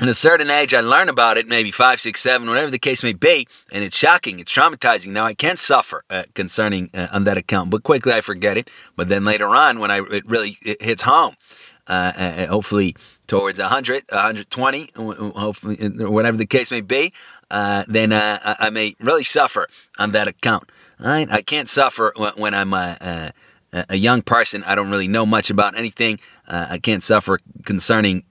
at 0.00 0.08
a 0.08 0.14
certain 0.14 0.50
age, 0.50 0.74
I 0.74 0.80
learn 0.80 1.08
about 1.08 1.36
it, 1.36 1.46
maybe 1.46 1.70
five, 1.70 2.00
six, 2.00 2.20
seven, 2.20 2.48
whatever 2.48 2.70
the 2.70 2.78
case 2.78 3.04
may 3.04 3.12
be, 3.12 3.46
and 3.72 3.84
it's 3.84 3.96
shocking, 3.96 4.40
it's 4.40 4.52
traumatizing. 4.52 5.12
Now 5.12 5.24
I 5.24 5.34
can't 5.34 5.58
suffer 5.58 6.02
uh, 6.10 6.24
concerning 6.34 6.90
uh, 6.94 7.08
on 7.12 7.24
that 7.24 7.36
account, 7.36 7.70
but 7.70 7.84
quickly 7.84 8.12
I 8.12 8.20
forget 8.20 8.56
it. 8.56 8.70
But 8.96 9.08
then 9.08 9.24
later 9.24 9.48
on, 9.48 9.78
when 9.78 9.90
I 9.90 10.00
it 10.10 10.26
really 10.26 10.56
it 10.62 10.82
hits 10.82 11.02
home, 11.02 11.34
uh, 11.86 12.12
uh, 12.18 12.22
uh 12.22 12.46
hopefully 12.48 12.96
towards 13.26 13.60
100, 13.60 14.04
120, 14.08 14.90
hopefully 14.96 15.76
whatever 16.06 16.36
the 16.36 16.46
case 16.46 16.70
may 16.70 16.80
be, 16.80 17.12
uh, 17.50 17.84
then 17.86 18.12
I 18.12 18.70
may 18.70 18.96
really 18.98 19.24
suffer 19.24 19.68
on 19.98 20.10
that 20.10 20.26
account. 20.26 20.70
Right? 20.98 21.28
I 21.30 21.42
can't 21.42 21.68
suffer 21.68 22.12
when 22.36 22.54
I'm 22.54 22.72
a, 23.88 23.96
young 23.96 24.22
person. 24.22 24.62
I 24.64 24.74
don't 24.74 24.90
really 24.90 25.08
know 25.08 25.26
much 25.26 25.50
about 25.50 25.76
anything. 25.76 26.20
Uh, 26.46 26.66
I 26.70 26.78
can't 26.78 27.02
suffer 27.02 27.38
concerning 27.64 28.22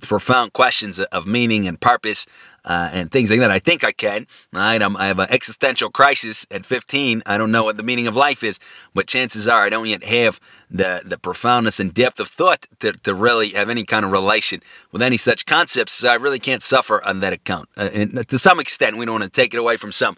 profound 0.00 0.54
questions 0.54 0.98
of 0.98 1.26
meaning 1.26 1.68
and 1.68 1.78
purpose 1.78 2.26
uh, 2.64 2.90
and 2.92 3.10
things 3.10 3.30
like 3.30 3.40
that. 3.40 3.50
I 3.50 3.58
think 3.58 3.84
I 3.84 3.92
can. 3.92 4.26
Right? 4.52 4.80
I'm, 4.80 4.96
i 4.96 5.06
have 5.06 5.18
an 5.18 5.28
existential 5.30 5.90
crisis 5.90 6.46
at 6.50 6.64
15. 6.64 7.22
I 7.26 7.36
don't 7.36 7.50
know 7.50 7.64
what 7.64 7.76
the 7.76 7.82
meaning 7.82 8.06
of 8.06 8.16
life 8.16 8.42
is, 8.42 8.58
but 8.94 9.06
chances 9.06 9.48
are 9.48 9.64
I 9.64 9.68
don't 9.68 9.86
yet 9.86 10.04
have 10.04 10.40
the, 10.70 11.02
the 11.04 11.18
profoundness 11.18 11.78
and 11.80 11.92
depth 11.92 12.20
of 12.20 12.28
thought 12.28 12.66
to, 12.80 12.92
to 12.92 13.12
really 13.12 13.50
have 13.50 13.68
any 13.68 13.84
kind 13.84 14.04
of 14.04 14.12
relation 14.12 14.62
with 14.90 15.02
any 15.02 15.18
such 15.18 15.44
concepts. 15.44 15.92
So 15.92 16.08
I 16.08 16.14
really 16.14 16.38
can't 16.38 16.62
suffer 16.62 17.04
on 17.04 17.20
that 17.20 17.32
account. 17.32 17.68
Uh, 17.76 17.90
and 17.92 18.28
to 18.28 18.38
some 18.38 18.60
extent, 18.60 18.96
we 18.96 19.04
don't 19.04 19.20
want 19.20 19.24
to 19.24 19.30
take 19.30 19.52
it 19.52 19.58
away 19.58 19.76
from 19.76 19.92
some 19.92 20.16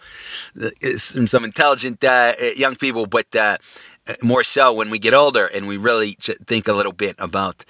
uh, 0.63 0.69
from 1.13 1.27
some 1.27 1.45
intelligent 1.45 2.05
uh, 2.05 2.35
young 2.57 2.77
people, 2.77 3.07
but 3.07 3.35
uh, 3.35 3.59
more 4.23 4.45
so 4.45 4.73
when 4.73 4.91
we 4.91 4.99
get 4.99 5.15
older 5.15 5.47
and 5.47 5.67
we 5.67 5.77
really 5.77 6.17
think 6.47 6.69
a 6.69 6.73
little 6.73 6.93
bit 6.93 7.17
about 7.19 7.65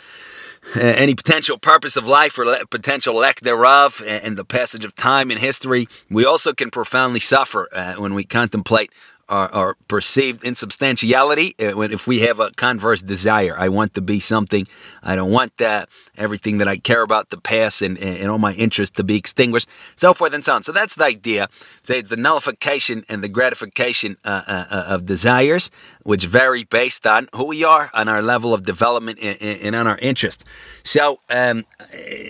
uh, 0.77 0.81
any 0.81 1.15
potential 1.15 1.59
purpose 1.59 1.97
of 1.97 2.07
life 2.07 2.39
or 2.39 2.57
potential 2.71 3.15
lack 3.15 3.41
thereof 3.41 4.03
and 4.07 4.37
the 4.37 4.45
passage 4.45 4.85
of 4.85 4.95
time 4.95 5.31
in 5.31 5.39
history. 5.39 5.87
We 6.11 6.25
also 6.25 6.53
can 6.53 6.71
profoundly 6.71 7.21
suffer 7.21 7.69
uh, 7.73 7.95
when 7.95 8.15
we 8.15 8.25
contemplate 8.25 8.91
our, 9.29 9.53
our 9.53 9.77
perceived 9.89 10.45
insubstantiality 10.45 11.55
uh, 11.61 11.81
if 11.81 12.07
we 12.07 12.21
have 12.21 12.41
a 12.41 12.51
converse 12.53 13.03
desire. 13.03 13.55
I 13.59 13.69
want 13.69 13.95
to 13.95 14.01
be 14.01 14.21
something. 14.21 14.67
I 15.03 15.17
don't 15.17 15.31
want 15.31 15.57
that 15.59 15.89
everything 16.17 16.59
that 16.59 16.69
I 16.69 16.77
care 16.77 17.03
about 17.03 17.31
to 17.31 17.41
pass 17.41 17.83
and, 17.83 17.99
and 17.99 18.31
all 18.31 18.39
my 18.39 18.53
interests 18.55 18.97
to 18.97 19.05
be 19.05 19.17
extinguished, 19.17 19.69
so 19.97 20.15
forth 20.15 20.35
and 20.35 20.45
so 20.45 20.55
on. 20.55 20.63
So 20.63 20.73
that's 20.73 20.95
the 20.95 21.05
idea. 21.05 21.49
Say 21.83 22.03
the 22.03 22.17
nullification 22.17 23.05
and 23.09 23.23
the 23.23 23.29
gratification 23.29 24.17
uh, 24.25 24.43
uh, 24.47 24.65
uh, 24.71 24.85
of 24.89 25.07
desires, 25.07 25.71
which 26.03 26.25
vary 26.25 26.65
based 26.65 27.07
on 27.07 27.29
who 27.35 27.47
we 27.47 27.65
are, 27.65 27.91
on 27.95 28.09
our 28.09 28.23
level 28.23 28.55
of 28.55 28.65
development, 28.65 29.19
and, 29.23 29.41
and 29.41 29.75
on 29.75 29.87
our 29.87 29.99
interest. 29.99 30.45
So 30.83 31.19
um, 31.31 31.65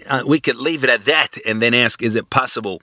uh, 0.09 0.23
we 0.26 0.40
could 0.40 0.57
leave 0.57 0.85
it 0.85 0.90
at 0.90 1.04
that 1.04 1.37
and 1.47 1.61
then 1.61 1.75
ask, 1.75 2.02
is 2.02 2.14
it 2.16 2.30
possible? 2.30 2.80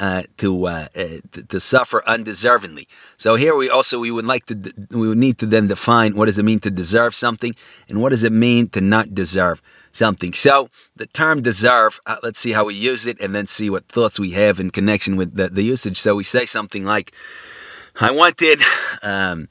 Uh, 0.00 0.22
to, 0.38 0.66
uh, 0.66 0.88
uh, 0.96 1.04
to, 1.30 1.44
to 1.44 1.60
suffer 1.60 2.02
undeservingly. 2.06 2.86
So 3.18 3.34
here 3.34 3.54
we 3.54 3.68
also 3.68 3.98
we 3.98 4.10
would 4.10 4.24
like 4.24 4.46
to 4.46 4.56
we 4.92 5.06
would 5.06 5.18
need 5.18 5.36
to 5.40 5.46
then 5.46 5.66
define 5.66 6.16
what 6.16 6.24
does 6.24 6.38
it 6.38 6.42
mean 6.42 6.58
to 6.60 6.70
deserve 6.70 7.14
something 7.14 7.54
and 7.86 8.00
what 8.00 8.08
does 8.08 8.22
it 8.22 8.32
mean 8.32 8.70
to 8.70 8.80
not 8.80 9.14
deserve 9.14 9.60
something. 9.92 10.32
So 10.32 10.70
the 10.96 11.04
term 11.04 11.42
deserve, 11.42 12.00
uh, 12.06 12.16
let's 12.22 12.40
see 12.40 12.52
how 12.52 12.64
we 12.64 12.72
use 12.72 13.04
it 13.04 13.20
and 13.20 13.34
then 13.34 13.46
see 13.46 13.68
what 13.68 13.88
thoughts 13.88 14.18
we 14.18 14.30
have 14.30 14.58
in 14.58 14.70
connection 14.70 15.16
with 15.16 15.36
the, 15.36 15.50
the 15.50 15.64
usage. 15.64 16.00
So 16.00 16.16
we 16.16 16.24
say 16.24 16.46
something 16.46 16.86
like, 16.86 17.12
"I 18.00 18.10
wanted." 18.10 18.60
Um, 19.02 19.48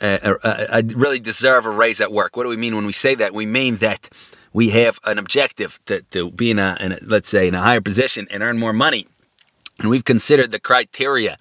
I 0.00 0.84
really 0.94 1.18
deserve 1.18 1.66
a 1.66 1.70
raise 1.70 2.00
at 2.00 2.12
work. 2.12 2.36
What 2.36 2.44
do 2.44 2.48
we 2.48 2.56
mean 2.56 2.76
when 2.76 2.86
we 2.86 2.92
say 2.92 3.16
that? 3.16 3.34
We 3.34 3.44
mean 3.44 3.78
that 3.78 4.08
we 4.52 4.70
have 4.70 5.00
an 5.04 5.18
objective 5.18 5.80
to, 5.86 6.02
to 6.12 6.30
be 6.30 6.52
in 6.52 6.60
a, 6.60 6.76
in 6.78 6.92
a, 6.92 6.98
let's 7.04 7.28
say, 7.28 7.48
in 7.48 7.56
a 7.56 7.60
higher 7.60 7.80
position 7.80 8.28
and 8.30 8.40
earn 8.44 8.56
more 8.56 8.72
money 8.72 9.08
and 9.80 9.88
we've 9.88 10.04
considered 10.04 10.52
the 10.52 10.60
criteria 10.60 11.38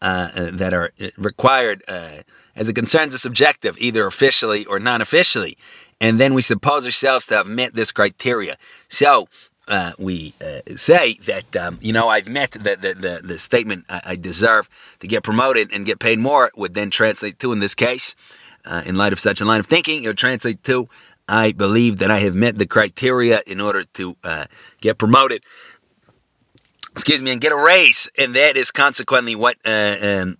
uh, 0.00 0.30
uh, 0.34 0.50
that 0.52 0.74
are 0.74 0.90
uh, 1.00 1.08
required 1.16 1.84
uh, 1.86 2.22
as 2.56 2.68
it 2.68 2.72
concerns 2.72 3.12
the 3.12 3.18
subjective, 3.18 3.76
either 3.78 4.06
officially 4.06 4.64
or 4.66 4.80
non 4.80 5.00
officially. 5.00 5.56
And 6.00 6.18
then 6.18 6.34
we 6.34 6.42
suppose 6.42 6.84
ourselves 6.84 7.26
to 7.26 7.36
have 7.36 7.46
met 7.46 7.74
this 7.74 7.92
criteria. 7.92 8.56
So 8.88 9.28
uh, 9.68 9.92
we 9.98 10.34
uh, 10.44 10.60
say 10.74 11.14
that, 11.26 11.54
um, 11.54 11.78
you 11.80 11.92
know, 11.92 12.08
I've 12.08 12.28
met 12.28 12.50
the, 12.52 12.76
the, 12.76 12.94
the, 12.98 13.20
the 13.22 13.38
statement 13.38 13.84
I, 13.88 14.00
I, 14.06 14.16
deserve 14.16 14.68
to 14.98 15.06
get 15.06 15.22
promoted 15.22 15.72
and 15.72 15.86
get 15.86 16.00
paid 16.00 16.18
more, 16.18 16.50
would 16.56 16.74
then 16.74 16.90
translate 16.90 17.38
to, 17.38 17.52
in 17.52 17.60
this 17.60 17.76
case, 17.76 18.16
in 18.84 18.96
light 18.96 19.12
of 19.12 19.20
such 19.20 19.40
a 19.40 19.44
line 19.44 19.60
of 19.60 19.66
thinking, 19.66 20.02
it 20.02 20.08
would 20.08 20.18
translate 20.18 20.64
to, 20.64 20.88
I 21.28 21.52
believe 21.52 21.98
that 21.98 22.10
I 22.10 22.18
have 22.20 22.34
met 22.34 22.58
the 22.58 22.66
criteria 22.66 23.40
in 23.46 23.60
order 23.60 23.84
to 23.94 24.16
get 24.80 24.98
promoted 24.98 25.44
excuse 26.92 27.22
me, 27.22 27.30
and 27.30 27.40
get 27.40 27.52
a 27.52 27.56
raise. 27.56 28.08
And 28.18 28.34
that 28.34 28.56
is 28.56 28.70
consequently 28.70 29.34
what 29.34 29.56
uh, 29.64 29.96
um, 30.02 30.38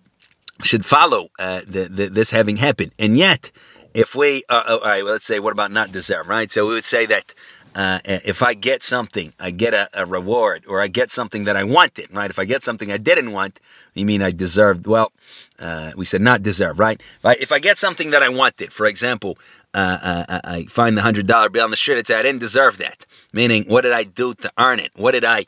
should 0.63 0.85
follow 0.85 1.29
uh, 1.39 1.61
the, 1.67 1.87
the, 1.89 2.09
this 2.09 2.31
having 2.31 2.57
happened. 2.57 2.91
And 2.97 3.17
yet, 3.17 3.51
if 3.93 4.15
we, 4.15 4.43
uh, 4.49 4.63
all 4.67 4.79
right, 4.79 5.03
well, 5.03 5.13
let's 5.13 5.25
say, 5.25 5.39
what 5.39 5.51
about 5.51 5.71
not 5.71 5.91
deserve, 5.91 6.27
right? 6.27 6.51
So 6.51 6.67
we 6.67 6.73
would 6.73 6.83
say 6.83 7.05
that 7.05 7.33
uh, 7.75 7.99
if 8.05 8.43
I 8.43 8.53
get 8.53 8.83
something, 8.83 9.33
I 9.39 9.49
get 9.51 9.73
a, 9.73 9.89
a, 9.93 10.05
reward, 10.05 10.65
or 10.67 10.79
I 10.79 10.87
get 10.87 11.09
something 11.09 11.45
that 11.45 11.55
I 11.55 11.63
wanted, 11.63 12.13
right? 12.13 12.29
If 12.29 12.37
I 12.37 12.45
get 12.45 12.61
something 12.61 12.91
I 12.91 12.97
didn't 12.97 13.31
want, 13.31 13.59
you 13.95 14.05
mean 14.05 14.21
I 14.21 14.29
deserved? 14.29 14.85
Well, 14.85 15.11
uh, 15.59 15.91
we 15.95 16.05
said 16.05 16.21
not 16.21 16.43
deserve, 16.43 16.77
right? 16.77 17.01
If 17.17 17.25
I, 17.25 17.33
if 17.33 17.51
I, 17.51 17.59
get 17.59 17.79
something 17.79 18.11
that 18.11 18.21
I 18.21 18.29
wanted, 18.29 18.71
for 18.73 18.85
example, 18.85 19.37
uh, 19.73 20.25
uh 20.27 20.39
I 20.43 20.65
find 20.65 20.95
the 20.95 21.01
hundred 21.01 21.25
dollar 21.25 21.49
bill 21.49 21.63
on 21.63 21.71
the 21.71 21.77
street, 21.77 21.97
it's 21.97 22.11
I 22.11 22.21
didn't 22.21 22.41
deserve 22.41 22.77
that. 22.77 23.07
Meaning, 23.31 23.63
what 23.63 23.81
did 23.81 23.93
I 23.93 24.03
do 24.03 24.35
to 24.35 24.51
earn 24.59 24.79
it? 24.79 24.91
What 24.95 25.13
did 25.13 25.25
I 25.25 25.47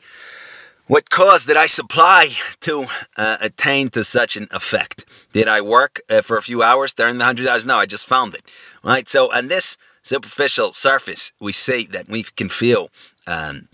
what 0.86 1.10
cause 1.10 1.44
did 1.44 1.56
I 1.56 1.66
supply 1.66 2.30
to 2.60 2.86
uh, 3.16 3.38
attain 3.40 3.90
to 3.90 4.04
such 4.04 4.36
an 4.36 4.48
effect? 4.52 5.04
Did 5.32 5.48
I 5.48 5.60
work 5.60 6.00
uh, 6.08 6.22
for 6.22 6.36
a 6.36 6.42
few 6.42 6.62
hours 6.62 6.94
earn 6.98 7.18
the 7.18 7.24
hundred 7.24 7.46
dollars? 7.46 7.66
No, 7.66 7.76
I 7.76 7.86
just 7.86 8.06
found 8.06 8.34
it. 8.34 8.42
Right. 8.82 9.08
So 9.08 9.32
on 9.32 9.48
this 9.48 9.76
superficial 10.02 10.72
surface, 10.72 11.32
we 11.40 11.52
see 11.52 11.86
that 11.86 12.08
we 12.08 12.22
can 12.22 12.48
feel. 12.48 12.90
Um, 13.26 13.68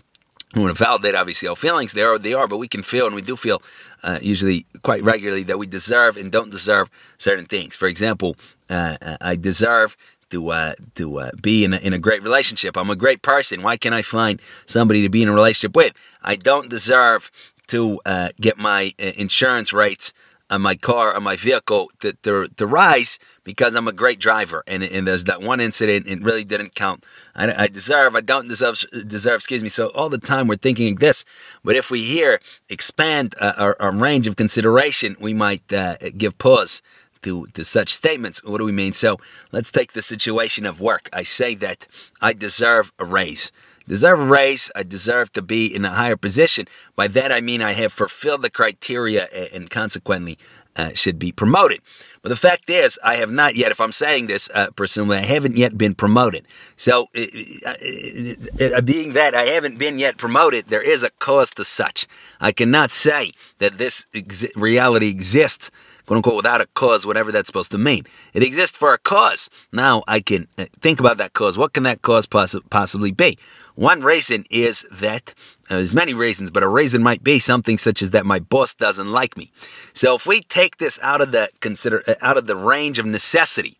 we 0.55 0.61
want 0.61 0.75
to 0.77 0.83
validate 0.83 1.15
obviously 1.15 1.47
our 1.47 1.55
feelings. 1.55 1.93
They 1.93 2.03
are 2.03 2.19
they 2.19 2.33
are, 2.33 2.47
but 2.47 2.57
we 2.57 2.67
can 2.67 2.83
feel, 2.83 3.05
and 3.05 3.15
we 3.15 3.21
do 3.21 3.35
feel 3.35 3.61
uh, 4.03 4.19
usually 4.21 4.65
quite 4.81 5.03
regularly 5.03 5.43
that 5.43 5.57
we 5.57 5.65
deserve 5.65 6.15
and 6.17 6.31
don't 6.31 6.51
deserve 6.51 6.89
certain 7.17 7.45
things. 7.45 7.75
For 7.75 7.87
example, 7.87 8.35
uh, 8.69 8.97
I 9.21 9.35
deserve 9.35 9.97
to 10.33 10.49
uh, 10.49 10.73
to 10.95 11.19
uh, 11.19 11.31
be 11.41 11.63
in 11.63 11.73
a, 11.73 11.77
in 11.77 11.93
a 11.93 11.99
great 11.99 12.23
relationship. 12.23 12.75
I'm 12.75 12.89
a 12.89 12.95
great 12.95 13.21
person. 13.21 13.61
Why 13.61 13.77
can't 13.77 13.95
I 13.95 14.01
find 14.01 14.41
somebody 14.65 15.03
to 15.03 15.09
be 15.09 15.21
in 15.21 15.29
a 15.29 15.33
relationship 15.33 15.75
with? 15.75 15.93
I 16.23 16.35
don't 16.35 16.69
deserve 16.69 17.31
to 17.67 18.01
uh, 18.05 18.29
get 18.41 18.57
my 18.57 18.93
uh, 18.99 19.11
insurance 19.15 19.71
rates 19.71 20.11
on 20.49 20.61
my 20.61 20.75
car 20.75 21.15
or 21.15 21.21
my 21.21 21.35
vehicle 21.35 21.89
to, 21.99 22.13
to, 22.21 22.47
to, 22.47 22.67
rise 22.67 23.17
because 23.43 23.75
I'm 23.75 23.87
a 23.87 23.93
great 23.93 24.19
driver. 24.19 24.63
And, 24.67 24.83
and 24.83 25.07
there's 25.07 25.23
that 25.23 25.41
one 25.41 25.59
incident, 25.59 26.05
it 26.05 26.21
really 26.21 26.43
didn't 26.43 26.75
count. 26.75 27.05
I, 27.33 27.63
I 27.63 27.67
deserve, 27.67 28.15
I 28.15 28.21
don't 28.21 28.47
deserve, 28.47 28.83
deserve, 29.07 29.35
excuse 29.35 29.63
me. 29.63 29.69
So 29.69 29.87
all 29.95 30.09
the 30.09 30.17
time 30.17 30.47
we're 30.47 30.55
thinking 30.55 30.95
this. 30.95 31.25
But 31.63 31.75
if 31.75 31.89
we 31.89 32.03
here 32.03 32.39
expand 32.69 33.33
uh, 33.39 33.53
our, 33.57 33.77
our, 33.79 33.93
range 33.93 34.27
of 34.27 34.35
consideration, 34.35 35.15
we 35.19 35.33
might 35.33 35.71
uh, 35.71 35.95
give 36.17 36.37
pause 36.37 36.81
to, 37.23 37.47
to 37.47 37.63
such 37.63 37.93
statements. 37.93 38.43
What 38.43 38.59
do 38.59 38.65
we 38.65 38.71
mean? 38.71 38.93
So 38.93 39.17
let's 39.51 39.71
take 39.71 39.93
the 39.93 40.01
situation 40.01 40.65
of 40.65 40.79
work. 40.79 41.09
I 41.11 41.23
say 41.23 41.55
that 41.55 41.87
I 42.21 42.33
deserve 42.33 42.91
a 42.99 43.05
raise. 43.05 43.51
Deserve 43.87 44.21
a 44.21 44.25
raise, 44.25 44.71
I 44.75 44.83
deserve 44.83 45.33
to 45.33 45.41
be 45.41 45.73
in 45.73 45.83
a 45.83 45.89
higher 45.89 46.15
position. 46.15 46.67
By 46.95 47.09
that 47.09 47.33
I 47.33 47.41
mean 47.41 47.61
I 47.61 47.73
have 47.73 47.91
fulfilled 47.91 48.41
the 48.41 48.49
criteria 48.49 49.27
and 49.53 49.69
consequently 49.69 50.37
uh, 50.75 50.91
should 50.93 51.19
be 51.19 51.31
promoted. 51.31 51.81
But 52.21 52.29
the 52.29 52.35
fact 52.35 52.69
is, 52.69 52.97
I 53.03 53.15
have 53.15 53.31
not 53.31 53.55
yet, 53.55 53.71
if 53.71 53.81
I'm 53.81 53.91
saying 53.91 54.27
this, 54.27 54.49
uh, 54.53 54.71
presumably, 54.75 55.17
I 55.17 55.25
haven't 55.25 55.57
yet 55.57 55.77
been 55.77 55.93
promoted. 55.93 56.47
So, 56.77 57.07
uh, 57.15 58.81
being 58.81 59.13
that 59.13 59.35
I 59.35 59.43
haven't 59.43 59.77
been 59.77 59.99
yet 59.99 60.17
promoted, 60.17 60.67
there 60.67 60.81
is 60.81 61.03
a 61.03 61.11
cause 61.19 61.51
to 61.51 61.65
such. 61.65 62.07
I 62.39 62.51
cannot 62.51 62.91
say 62.91 63.33
that 63.59 63.77
this 63.77 64.05
ex- 64.15 64.55
reality 64.55 65.09
exists 65.09 65.69
quote 66.05 66.17
unquote, 66.17 66.35
without 66.35 66.61
a 66.61 66.67
cause, 66.73 67.05
whatever 67.05 67.31
that's 67.31 67.47
supposed 67.47 67.71
to 67.71 67.77
mean. 67.77 68.05
It 68.33 68.43
exists 68.43 68.77
for 68.77 68.93
a 68.93 68.97
cause. 68.97 69.49
Now 69.71 70.03
I 70.07 70.19
can 70.19 70.47
uh, 70.57 70.65
think 70.73 70.99
about 70.99 71.17
that 71.17 71.33
cause. 71.33 71.57
What 71.57 71.73
can 71.73 71.83
that 71.83 72.01
cause 72.01 72.25
poss- 72.25 72.55
possibly 72.69 73.11
be? 73.11 73.37
One 73.75 74.01
reason 74.01 74.45
is 74.51 74.83
that 74.91 75.33
uh, 75.69 75.77
there's 75.77 75.95
many 75.95 76.13
reasons, 76.13 76.51
but 76.51 76.61
a 76.61 76.67
reason 76.67 77.01
might 77.01 77.23
be 77.23 77.39
something 77.39 77.77
such 77.77 78.01
as 78.01 78.11
that 78.11 78.25
my 78.25 78.39
boss 78.39 78.73
doesn't 78.73 79.11
like 79.11 79.35
me. 79.37 79.51
So 79.93 80.15
if 80.15 80.27
we 80.27 80.41
take 80.41 80.77
this 80.77 80.99
out 81.01 81.21
of 81.21 81.31
the 81.31 81.49
consider 81.59 82.03
uh, 82.07 82.15
out 82.21 82.37
of 82.37 82.47
the 82.47 82.55
range 82.55 82.99
of 82.99 83.05
necessity, 83.05 83.77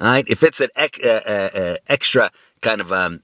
all 0.00 0.06
right, 0.06 0.24
if 0.28 0.42
it's 0.42 0.60
an 0.60 0.70
ec- 0.76 1.04
uh, 1.04 1.20
uh, 1.26 1.50
uh 1.54 1.76
extra 1.88 2.30
kind 2.62 2.80
of 2.80 2.90
um, 2.92 3.20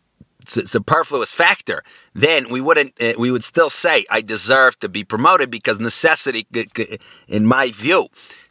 superfluous 0.47 1.33
factor, 1.33 1.83
then 2.14 2.49
we 2.50 2.61
wouldn't. 2.61 3.00
Uh, 3.00 3.14
we 3.19 3.30
would 3.30 3.45
still 3.45 3.71
say 3.71 4.04
I 4.11 4.21
deserve 4.21 4.78
to 4.80 4.88
be 4.88 5.04
promoted 5.04 5.50
because 5.50 5.78
necessity, 5.78 6.47
in 7.28 7.47
my 7.47 7.71
view, 7.71 8.09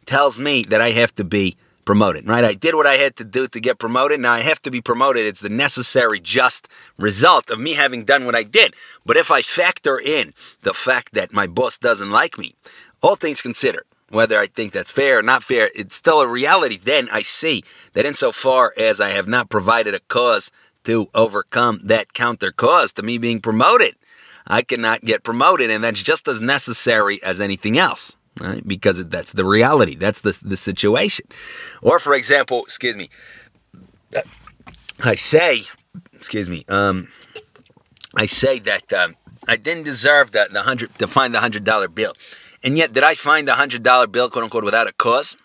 tells 0.10 0.40
me 0.40 0.64
that 0.64 0.82
I 0.82 0.90
have 0.90 1.14
to 1.16 1.24
be 1.24 1.56
promoted, 1.86 2.28
right? 2.28 2.44
I 2.44 2.56
did 2.56 2.74
what 2.74 2.88
I 2.88 2.96
had 2.96 3.16
to 3.18 3.24
do 3.24 3.48
to 3.48 3.60
get 3.60 3.78
promoted. 3.78 4.20
Now 4.20 4.34
I 4.34 4.42
have 4.42 4.60
to 4.64 4.72
be 4.72 4.82
promoted. 4.82 5.26
It's 5.26 5.40
the 5.40 5.50
necessary, 5.50 6.20
just 6.20 6.68
result 6.98 7.52
of 7.52 7.60
me 7.60 7.76
having 7.76 8.06
done 8.06 8.26
what 8.26 8.34
I 8.36 8.42
did. 8.42 8.74
But 9.06 9.18
if 9.18 9.30
I 9.30 9.44
factor 9.44 10.00
in 10.00 10.34
the 10.64 10.74
fact 10.74 11.14
that 11.14 11.32
my 11.32 11.46
boss 11.46 11.78
doesn't 11.78 12.10
like 12.10 12.40
me, 12.40 12.56
all 13.04 13.16
things 13.16 13.44
considered, 13.44 13.86
whether 14.10 14.40
I 14.40 14.48
think 14.48 14.74
that's 14.74 14.90
fair 14.90 15.20
or 15.20 15.24
not 15.24 15.44
fair, 15.44 15.70
it's 15.76 15.96
still 15.96 16.22
a 16.22 16.28
reality. 16.28 16.80
Then 16.84 17.08
I 17.12 17.22
see 17.22 17.64
that 17.94 18.08
insofar 18.08 18.74
as 18.78 19.00
I 19.00 19.10
have 19.10 19.28
not 19.28 19.50
provided 19.50 19.94
a 19.94 20.00
cause 20.00 20.52
to 20.86 21.08
overcome 21.14 21.82
that 21.84 22.14
counter 22.14 22.52
cause 22.52 22.92
to 22.94 23.04
me 23.04 23.20
being 23.20 23.42
promoted, 23.42 23.96
I 24.48 24.64
cannot 24.64 25.02
get 25.02 25.24
promoted, 25.24 25.70
and 25.70 25.84
that's 25.84 26.02
just 26.02 26.28
as 26.28 26.42
necessary 26.42 27.22
as 27.24 27.40
anything 27.40 27.78
else 27.78 28.18
right? 28.40 28.66
Because 28.68 29.04
that's 29.08 29.34
the 29.34 29.46
reality. 29.46 29.96
That's 29.96 30.22
the, 30.22 30.38
the 30.42 30.58
situation. 30.58 31.26
Or, 31.82 32.00
for 32.00 32.14
example, 32.14 32.62
excuse 32.64 32.96
me, 32.96 33.10
I 35.02 35.16
say, 35.16 35.64
excuse 36.14 36.50
me, 36.50 36.66
um, 36.68 37.08
I 38.16 38.26
say 38.26 38.60
that 38.60 38.92
um, 38.92 39.16
I 39.48 39.56
didn't 39.56 39.84
deserve 39.84 40.32
the, 40.32 40.48
the 40.52 40.64
hundred 40.64 40.98
to 41.00 41.08
find 41.08 41.34
the 41.34 41.40
hundred 41.40 41.64
dollar 41.64 41.88
bill, 41.88 42.14
and 42.64 42.78
yet 42.78 42.92
did 42.92 43.04
I 43.04 43.16
find 43.16 43.48
the 43.48 43.56
hundred 43.56 43.84
dollar 43.84 44.08
bill, 44.08 44.30
quote 44.30 44.44
unquote, 44.44 44.66
without 44.66 44.88
a 44.88 44.94
cause? 44.94 45.38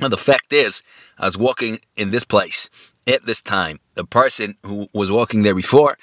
Well, 0.00 0.10
the 0.10 0.16
fact 0.16 0.52
is, 0.52 0.82
I 1.18 1.26
was 1.26 1.38
walking 1.38 1.78
in 1.96 2.10
this 2.10 2.24
place 2.24 2.70
at 3.06 3.24
this 3.26 3.42
time. 3.42 3.78
The 3.94 4.04
person 4.04 4.56
who 4.64 4.88
was 4.92 5.10
walking 5.10 5.42
there 5.42 5.54
before 5.54 5.98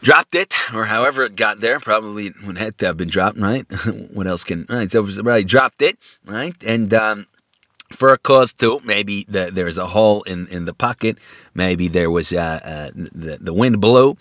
dropped 0.00 0.34
it, 0.34 0.54
or 0.74 0.86
however 0.86 1.24
it 1.24 1.36
got 1.36 1.58
there. 1.58 1.80
Probably 1.80 2.32
would 2.44 2.58
had 2.58 2.78
to 2.78 2.86
have 2.86 2.96
been 2.96 3.08
dropped, 3.08 3.38
right? 3.38 3.66
what 4.12 4.26
else 4.26 4.44
can? 4.44 4.66
Right, 4.68 4.90
so 4.90 5.02
right, 5.22 5.46
dropped 5.46 5.82
it, 5.82 5.98
right, 6.24 6.54
and 6.64 6.92
um, 6.94 7.26
for 7.92 8.12
a 8.12 8.18
cause 8.18 8.52
too. 8.52 8.80
Maybe 8.84 9.24
the, 9.28 9.50
there's 9.52 9.78
a 9.78 9.86
hole 9.86 10.22
in, 10.22 10.46
in 10.48 10.64
the 10.64 10.74
pocket. 10.74 11.18
Maybe 11.54 11.88
there 11.88 12.10
was 12.10 12.32
uh, 12.32 12.60
uh, 12.64 12.90
the 12.94 13.38
the 13.40 13.52
wind 13.52 13.80
blew. 13.80 14.16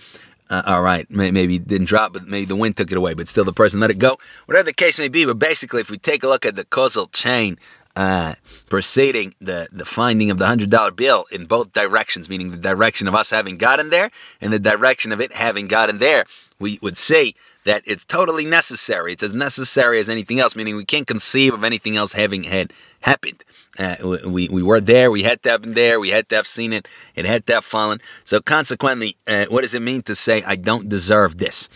Uh, 0.50 0.64
all 0.66 0.82
right, 0.82 1.10
maybe 1.12 1.60
didn't 1.60 1.88
drop, 1.88 2.14
but 2.14 2.26
maybe 2.26 2.46
the 2.46 2.56
wind 2.56 2.78
took 2.78 2.90
it 2.90 2.98
away. 2.98 3.14
But 3.14 3.28
still, 3.28 3.44
the 3.44 3.52
person 3.52 3.82
let 3.82 3.92
it 3.92 4.00
go. 4.00 4.18
Whatever 4.46 4.68
the 4.68 4.74
case 4.74 4.98
may 4.98 5.10
be, 5.10 5.26
but 5.26 5.38
basically, 5.40 5.82
if 5.82 5.92
we 5.92 5.98
take 5.98 6.24
a 6.24 6.28
look 6.28 6.46
at 6.46 6.56
the 6.56 6.64
causal 6.64 7.08
chain 7.08 7.58
uh, 7.98 8.36
preceding 8.70 9.34
the, 9.42 9.68
the 9.72 9.84
finding 9.84 10.30
of 10.30 10.38
the 10.38 10.46
$100 10.46 10.96
bill 10.96 11.26
in 11.32 11.48
both 11.48 11.74
directions, 11.74 12.30
meaning 12.30 12.52
the 12.52 12.58
direction 12.58 13.08
of 13.08 13.16
us 13.16 13.32
having 13.32 13.58
gotten 13.58 13.90
there 13.90 14.12
and 14.40 14.54
the 14.54 14.60
direction 14.60 15.12
of 15.12 15.20
it 15.20 15.34
having 15.34 15.68
gotten 15.68 15.98
there, 15.98 16.24
we 16.60 16.78
would 16.84 16.96
say 16.96 17.34
that 17.66 17.82
it's 17.86 18.06
totally 18.06 18.46
necessary. 18.46 19.14
It's 19.14 19.24
as 19.24 19.34
necessary 19.34 20.00
as 20.00 20.10
anything 20.10 20.40
else, 20.40 20.56
meaning 20.56 20.76
we 20.76 20.86
can't 20.86 21.08
conceive 21.08 21.56
of 21.56 21.64
anything 21.64 21.98
else 21.98 22.14
having 22.14 22.44
had 22.44 22.72
happened. 23.02 23.44
Uh, 23.80 23.96
we, 24.28 24.48
we 24.48 24.62
were 24.62 24.80
there, 24.80 25.10
we 25.10 25.24
had 25.24 25.42
to 25.42 25.50
have 25.50 25.64
been 25.64 25.74
there, 25.74 26.00
we 26.00 26.10
had 26.10 26.30
to 26.30 26.36
have 26.36 26.48
seen 26.48 26.74
it, 26.74 26.88
it 27.16 27.26
had 27.26 27.48
to 27.48 27.54
have 27.54 27.66
fallen. 27.66 28.00
So, 28.26 28.40
consequently, 28.42 29.18
uh, 29.28 29.46
what 29.50 29.64
does 29.64 29.74
it 29.74 29.82
mean 29.82 30.04
to 30.04 30.14
say, 30.14 30.44
I 30.44 30.56
don't 30.56 30.88
deserve 30.88 31.40
this? 31.40 31.68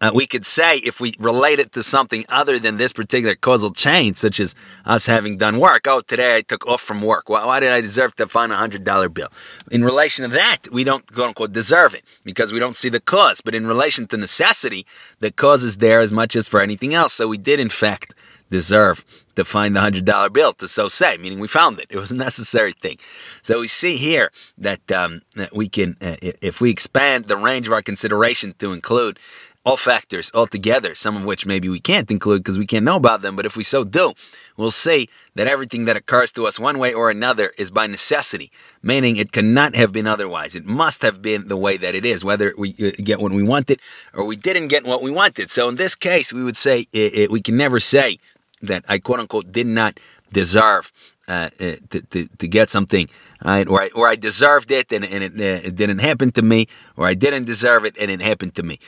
Uh, 0.00 0.10
we 0.14 0.26
could 0.26 0.44
say 0.44 0.76
if 0.78 1.00
we 1.00 1.14
relate 1.18 1.58
it 1.58 1.72
to 1.72 1.82
something 1.82 2.24
other 2.28 2.58
than 2.58 2.76
this 2.76 2.92
particular 2.92 3.34
causal 3.34 3.72
chain, 3.72 4.14
such 4.14 4.40
as 4.40 4.54
us 4.84 5.06
having 5.06 5.38
done 5.38 5.58
work. 5.58 5.86
Oh, 5.86 6.00
today 6.00 6.36
I 6.36 6.42
took 6.42 6.66
off 6.66 6.82
from 6.82 7.00
work. 7.00 7.28
Why, 7.28 7.44
why 7.46 7.60
did 7.60 7.72
I 7.72 7.80
deserve 7.80 8.14
to 8.16 8.26
find 8.26 8.52
a 8.52 8.56
hundred 8.56 8.84
dollar 8.84 9.08
bill? 9.08 9.28
In 9.70 9.84
relation 9.84 10.28
to 10.28 10.34
that, 10.34 10.62
we 10.72 10.84
don't 10.84 11.10
quote 11.12 11.28
unquote 11.28 11.52
deserve 11.52 11.94
it 11.94 12.04
because 12.24 12.52
we 12.52 12.58
don't 12.58 12.76
see 12.76 12.88
the 12.88 13.00
cause. 13.00 13.40
But 13.40 13.54
in 13.54 13.66
relation 13.66 14.06
to 14.08 14.16
necessity, 14.16 14.84
the 15.20 15.30
cause 15.30 15.62
is 15.62 15.78
there 15.78 16.00
as 16.00 16.12
much 16.12 16.36
as 16.36 16.48
for 16.48 16.60
anything 16.60 16.92
else. 16.92 17.14
So 17.14 17.28
we 17.28 17.38
did 17.38 17.60
in 17.60 17.70
fact 17.70 18.14
deserve 18.50 19.04
to 19.36 19.44
find 19.44 19.74
the 19.74 19.80
hundred 19.80 20.04
dollar 20.04 20.30
bill 20.30 20.52
to 20.54 20.68
so 20.68 20.86
say, 20.88 21.16
meaning 21.16 21.40
we 21.40 21.48
found 21.48 21.80
it. 21.80 21.86
It 21.90 21.96
was 21.96 22.12
a 22.12 22.16
necessary 22.16 22.72
thing. 22.72 22.98
So 23.42 23.60
we 23.60 23.66
see 23.68 23.96
here 23.96 24.30
that, 24.58 24.90
um, 24.92 25.22
that 25.34 25.54
we 25.54 25.68
can, 25.68 25.96
uh, 26.00 26.16
if 26.20 26.60
we 26.60 26.70
expand 26.70 27.24
the 27.24 27.36
range 27.36 27.66
of 27.66 27.72
our 27.72 27.82
consideration 27.82 28.54
to 28.58 28.72
include 28.72 29.18
all 29.64 29.76
factors 29.78 30.30
altogether, 30.34 30.94
some 30.94 31.16
of 31.16 31.24
which 31.24 31.46
maybe 31.46 31.68
we 31.68 31.80
can't 31.80 32.10
include 32.10 32.42
because 32.42 32.58
we 32.58 32.66
can't 32.66 32.84
know 32.84 32.96
about 32.96 33.22
them, 33.22 33.34
but 33.34 33.46
if 33.46 33.56
we 33.56 33.64
so 33.64 33.82
do, 33.82 34.12
we'll 34.58 34.70
say 34.70 35.08
that 35.34 35.46
everything 35.46 35.86
that 35.86 35.96
occurs 35.96 36.30
to 36.32 36.46
us 36.46 36.60
one 36.60 36.78
way 36.78 36.92
or 36.92 37.10
another 37.10 37.50
is 37.56 37.70
by 37.70 37.86
necessity, 37.86 38.50
meaning 38.82 39.16
it 39.16 39.32
cannot 39.32 39.74
have 39.74 39.90
been 39.90 40.06
otherwise. 40.06 40.54
It 40.54 40.66
must 40.66 41.00
have 41.00 41.22
been 41.22 41.48
the 41.48 41.56
way 41.56 41.78
that 41.78 41.94
it 41.94 42.04
is, 42.04 42.24
whether 42.24 42.52
we 42.58 42.74
uh, 42.78 42.90
get 43.02 43.20
what 43.20 43.32
we 43.32 43.42
wanted 43.42 43.80
or 44.12 44.26
we 44.26 44.36
didn't 44.36 44.68
get 44.68 44.84
what 44.84 45.02
we 45.02 45.10
wanted. 45.10 45.50
So 45.50 45.68
in 45.70 45.76
this 45.76 45.94
case, 45.94 46.32
we 46.32 46.44
would 46.44 46.58
say 46.58 46.86
it, 46.92 47.14
it, 47.14 47.30
we 47.30 47.40
can 47.40 47.56
never 47.56 47.80
say 47.80 48.18
that 48.60 48.84
I 48.86 48.98
quote 48.98 49.20
unquote 49.20 49.50
did 49.50 49.66
not 49.66 49.98
deserve 50.30 50.92
uh, 51.26 51.48
uh 51.58 51.76
to, 51.88 52.02
to, 52.10 52.28
to, 52.36 52.48
get 52.48 52.68
something, 52.68 53.08
right? 53.42 53.66
or, 53.66 53.80
I, 53.80 53.90
or 53.94 54.06
I 54.08 54.14
deserved 54.14 54.70
it 54.70 54.92
and, 54.92 55.06
and 55.06 55.24
it, 55.24 55.32
uh, 55.32 55.68
it 55.68 55.74
didn't 55.74 56.00
happen 56.00 56.32
to 56.32 56.42
me, 56.42 56.68
or 56.98 57.06
I 57.06 57.14
didn't 57.14 57.44
deserve 57.44 57.86
it 57.86 57.96
and 57.98 58.10
it 58.10 58.20
happened 58.20 58.54
to 58.56 58.62
me. 58.62 58.78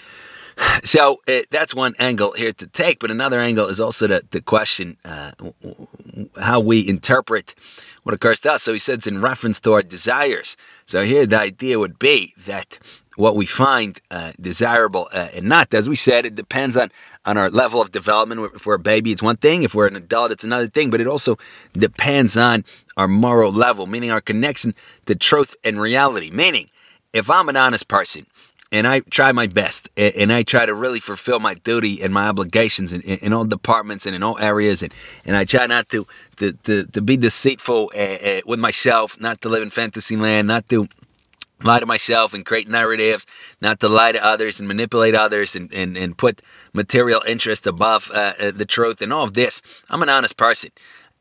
So 0.85 1.19
uh, 1.27 1.41
that's 1.51 1.75
one 1.75 1.95
angle 1.99 2.33
here 2.33 2.53
to 2.53 2.67
take, 2.67 3.01
but 3.01 3.11
another 3.11 3.41
angle 3.41 3.67
is 3.67 3.81
also 3.81 4.07
the, 4.07 4.23
the 4.31 4.41
question 4.41 4.97
uh, 5.05 5.33
how 6.41 6.61
we 6.61 6.87
interpret 6.87 7.55
what 8.05 8.15
occurs 8.15 8.41
to 8.41 8.53
us. 8.53 8.63
So 8.63 8.73
he 8.73 8.79
said 8.79 8.99
it's 8.99 9.07
in 9.07 9.21
reference 9.21 9.59
to 9.61 9.73
our 9.73 9.83
desires. 9.83 10.57
So 10.87 11.03
here 11.03 11.27
the 11.27 11.41
idea 11.41 11.79
would 11.79 11.99
be 11.99 12.35
that 12.47 12.79
what 13.17 13.35
we 13.35 13.47
find 13.47 13.99
uh, 14.11 14.33
desirable 14.41 15.09
uh, 15.13 15.29
and 15.35 15.47
not. 15.47 15.73
As 15.75 15.89
we 15.89 15.97
said, 15.97 16.27
it 16.27 16.35
depends 16.35 16.77
on, 16.77 16.93
on 17.25 17.37
our 17.37 17.51
level 17.51 17.81
of 17.81 17.91
development. 17.91 18.53
If 18.55 18.67
we're 18.67 18.75
a 18.75 18.79
baby, 18.79 19.11
it's 19.11 19.23
one 19.23 19.39
thing. 19.39 19.63
If 19.63 19.75
we're 19.75 19.89
an 19.89 19.97
adult, 19.97 20.31
it's 20.31 20.45
another 20.45 20.69
thing. 20.69 20.91
But 20.91 21.01
it 21.01 21.07
also 21.07 21.37
depends 21.73 22.37
on 22.37 22.65
our 22.97 23.09
moral 23.09 23.53
level, 23.53 23.87
meaning 23.87 24.11
our 24.11 24.21
connection 24.21 24.75
to 25.07 25.15
truth 25.15 25.57
and 25.65 25.81
reality. 25.81 26.31
Meaning, 26.31 26.71
if 27.13 27.31
I'm 27.31 27.49
an 27.49 27.57
honest 27.57 27.89
person 27.89 28.27
and 28.73 28.87
I 28.87 29.01
try 29.01 29.33
my 29.33 29.47
best 29.47 29.89
and 29.97 30.33
I 30.33 30.43
try 30.43 30.67
to 30.67 30.75
really 30.75 31.01
fulfill 31.01 31.39
my 31.39 31.55
duty 31.55 32.03
and 32.03 32.13
my 32.13 32.29
obligations 32.29 32.93
in, 32.93 33.01
in, 33.01 33.33
all 33.33 33.45
departments 33.45 34.07
and 34.07 34.15
in 34.15 34.23
all 34.23 34.39
areas, 34.39 34.83
and, 34.83 34.93
and 35.25 35.37
I 35.37 35.45
try 35.45 35.67
not 35.67 35.89
to, 35.91 36.07
to, 36.37 36.53
to, 36.53 36.85
to 36.85 37.01
be 37.01 37.17
deceitful 37.17 37.93
uh, 37.95 37.99
uh, 37.99 38.41
with 38.47 38.59
myself, 38.59 39.21
not 39.21 39.41
to 39.43 39.49
live 39.49 39.63
in 39.63 39.71
fantasy 39.71 40.17
land, 40.17 40.49
not 40.49 40.69
to 40.71 40.89
lie 41.63 41.81
to 41.81 41.87
myself 41.87 42.35
and 42.35 42.45
create 42.45 42.69
narratives, 42.69 43.27
not 43.61 43.81
to 43.81 43.89
lie 43.89 44.13
to 44.13 44.25
others 44.25 44.59
and 44.59 44.69
manipulate 44.69 45.15
others 45.15 45.57
and, 45.57 45.73
and, 45.73 45.97
and 45.97 46.19
put 46.19 46.43
material 46.73 47.23
interest 47.27 47.67
above 47.67 48.11
uh, 48.13 48.35
uh, 48.41 48.51
the 48.51 48.67
truth 48.67 49.01
and 49.01 49.13
all 49.13 49.25
of 49.25 49.35
this. 49.35 49.63
I'm 49.89 50.03
an 50.03 50.09
honest 50.09 50.37
person 50.37 50.71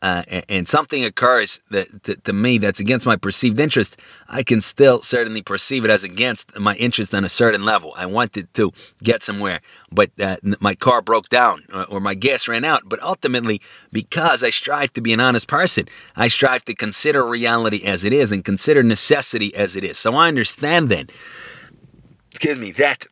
uh, 0.06 0.22
and, 0.28 0.46
and, 0.50 0.70
something 0.70 1.04
occurs 1.04 1.62
that 1.72 1.88
to, 2.04 2.16
to, 2.16 2.32
me 2.32 2.60
that's 2.60 2.80
against 2.80 3.08
my 3.08 3.16
perceived 3.16 3.60
interest, 3.60 3.98
I 4.30 4.44
can 4.44 4.62
still 4.62 5.02
certainly 5.02 5.42
perceive 5.42 5.84
it 5.84 5.90
as 5.90 6.04
against 6.04 6.60
my 6.60 6.76
interest 6.76 7.16
on 7.16 7.26
a 7.26 7.30
certain 7.30 7.66
level. 7.66 7.92
I 7.98 8.06
wanted 8.06 8.54
to 8.54 8.72
get 9.02 9.24
somewhere, 9.24 9.62
but 9.92 10.12
uh, 10.22 10.38
my 10.60 10.76
car 10.76 11.02
broke 11.02 11.30
down 11.30 11.64
or, 11.74 11.86
or, 11.86 12.00
my 12.00 12.14
gas 12.14 12.48
ran 12.48 12.64
out. 12.64 12.84
But 12.86 13.02
ultimately, 13.02 13.60
because 13.92 14.44
I 14.44 14.52
strive 14.52 14.94
to 14.94 15.02
be 15.02 15.12
an 15.12 15.20
honest 15.20 15.48
person, 15.48 15.86
I 16.16 16.28
strive 16.28 16.64
to 16.66 16.76
consider 16.76 17.28
reality 17.28 17.84
as 17.84 18.04
it 18.04 18.14
is 18.14 18.32
and 18.32 18.46
consider 18.46 18.84
necessity 18.84 19.56
as 19.56 19.76
it 19.76 19.84
is. 19.84 19.98
So 19.98 20.14
I 20.14 20.28
understand 20.28 20.90
then, 20.90 21.08
excuse 22.30 22.60
me, 22.60 22.72
that 22.74 23.08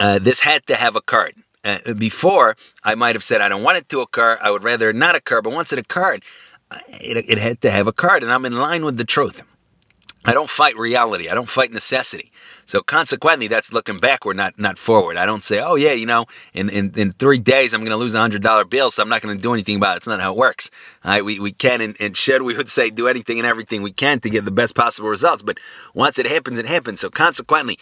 uh, 0.00 0.18
this 0.18 0.40
had 0.40 0.66
to 0.66 0.74
have 0.74 0.96
occurred. 0.96 1.34
Uh, 1.64 1.94
before, 1.94 2.56
I 2.84 2.94
might 2.94 3.16
have 3.16 3.24
said 3.24 3.40
I 3.40 3.48
don't 3.48 3.62
want 3.62 3.78
it 3.78 3.88
to 3.88 4.00
occur. 4.00 4.38
I 4.42 4.50
would 4.50 4.62
rather 4.62 4.92
not 4.92 5.16
occur. 5.16 5.42
But 5.42 5.52
once 5.52 5.72
it 5.72 5.78
occurred, 5.78 6.22
it, 6.88 7.24
it 7.28 7.38
had 7.38 7.60
to 7.62 7.70
have 7.70 7.86
occurred, 7.86 8.22
and 8.22 8.32
I'm 8.32 8.44
in 8.44 8.56
line 8.56 8.84
with 8.84 8.96
the 8.96 9.04
truth. 9.04 9.42
I 10.24 10.34
don't 10.34 10.50
fight 10.50 10.76
reality. 10.76 11.28
I 11.28 11.34
don't 11.34 11.48
fight 11.48 11.72
necessity. 11.72 12.32
So 12.66 12.82
consequently, 12.82 13.48
that's 13.48 13.72
looking 13.72 13.98
backward, 13.98 14.36
not 14.36 14.58
not 14.58 14.78
forward. 14.78 15.16
I 15.16 15.24
don't 15.24 15.42
say, 15.42 15.60
oh 15.60 15.76
yeah, 15.76 15.92
you 15.92 16.04
know, 16.04 16.26
in, 16.52 16.68
in, 16.68 16.92
in 16.96 17.12
three 17.12 17.38
days 17.38 17.72
I'm 17.72 17.80
going 17.80 17.92
to 17.92 17.96
lose 17.96 18.14
a 18.14 18.20
hundred 18.20 18.42
dollar 18.42 18.66
bill, 18.66 18.90
so 18.90 19.02
I'm 19.02 19.08
not 19.08 19.22
going 19.22 19.34
to 19.34 19.40
do 19.40 19.54
anything 19.54 19.76
about 19.76 19.94
it. 19.94 19.96
It's 19.98 20.06
not 20.06 20.20
how 20.20 20.32
it 20.32 20.36
works. 20.36 20.70
Right? 21.04 21.24
We 21.24 21.40
we 21.40 21.52
can 21.52 21.80
and, 21.80 21.96
and, 21.98 22.14
should 22.16 22.42
we 22.42 22.54
would 22.56 22.68
say 22.68 22.90
do 22.90 23.08
anything 23.08 23.38
and 23.38 23.46
everything 23.46 23.80
we 23.80 23.92
can 23.92 24.20
to 24.20 24.28
get 24.28 24.44
the 24.44 24.50
best 24.50 24.74
possible 24.74 25.08
results. 25.08 25.42
But 25.42 25.58
once 25.94 26.18
it 26.18 26.26
happens, 26.26 26.58
it 26.58 26.66
happens. 26.66 27.00
So 27.00 27.08
consequently, 27.08 27.78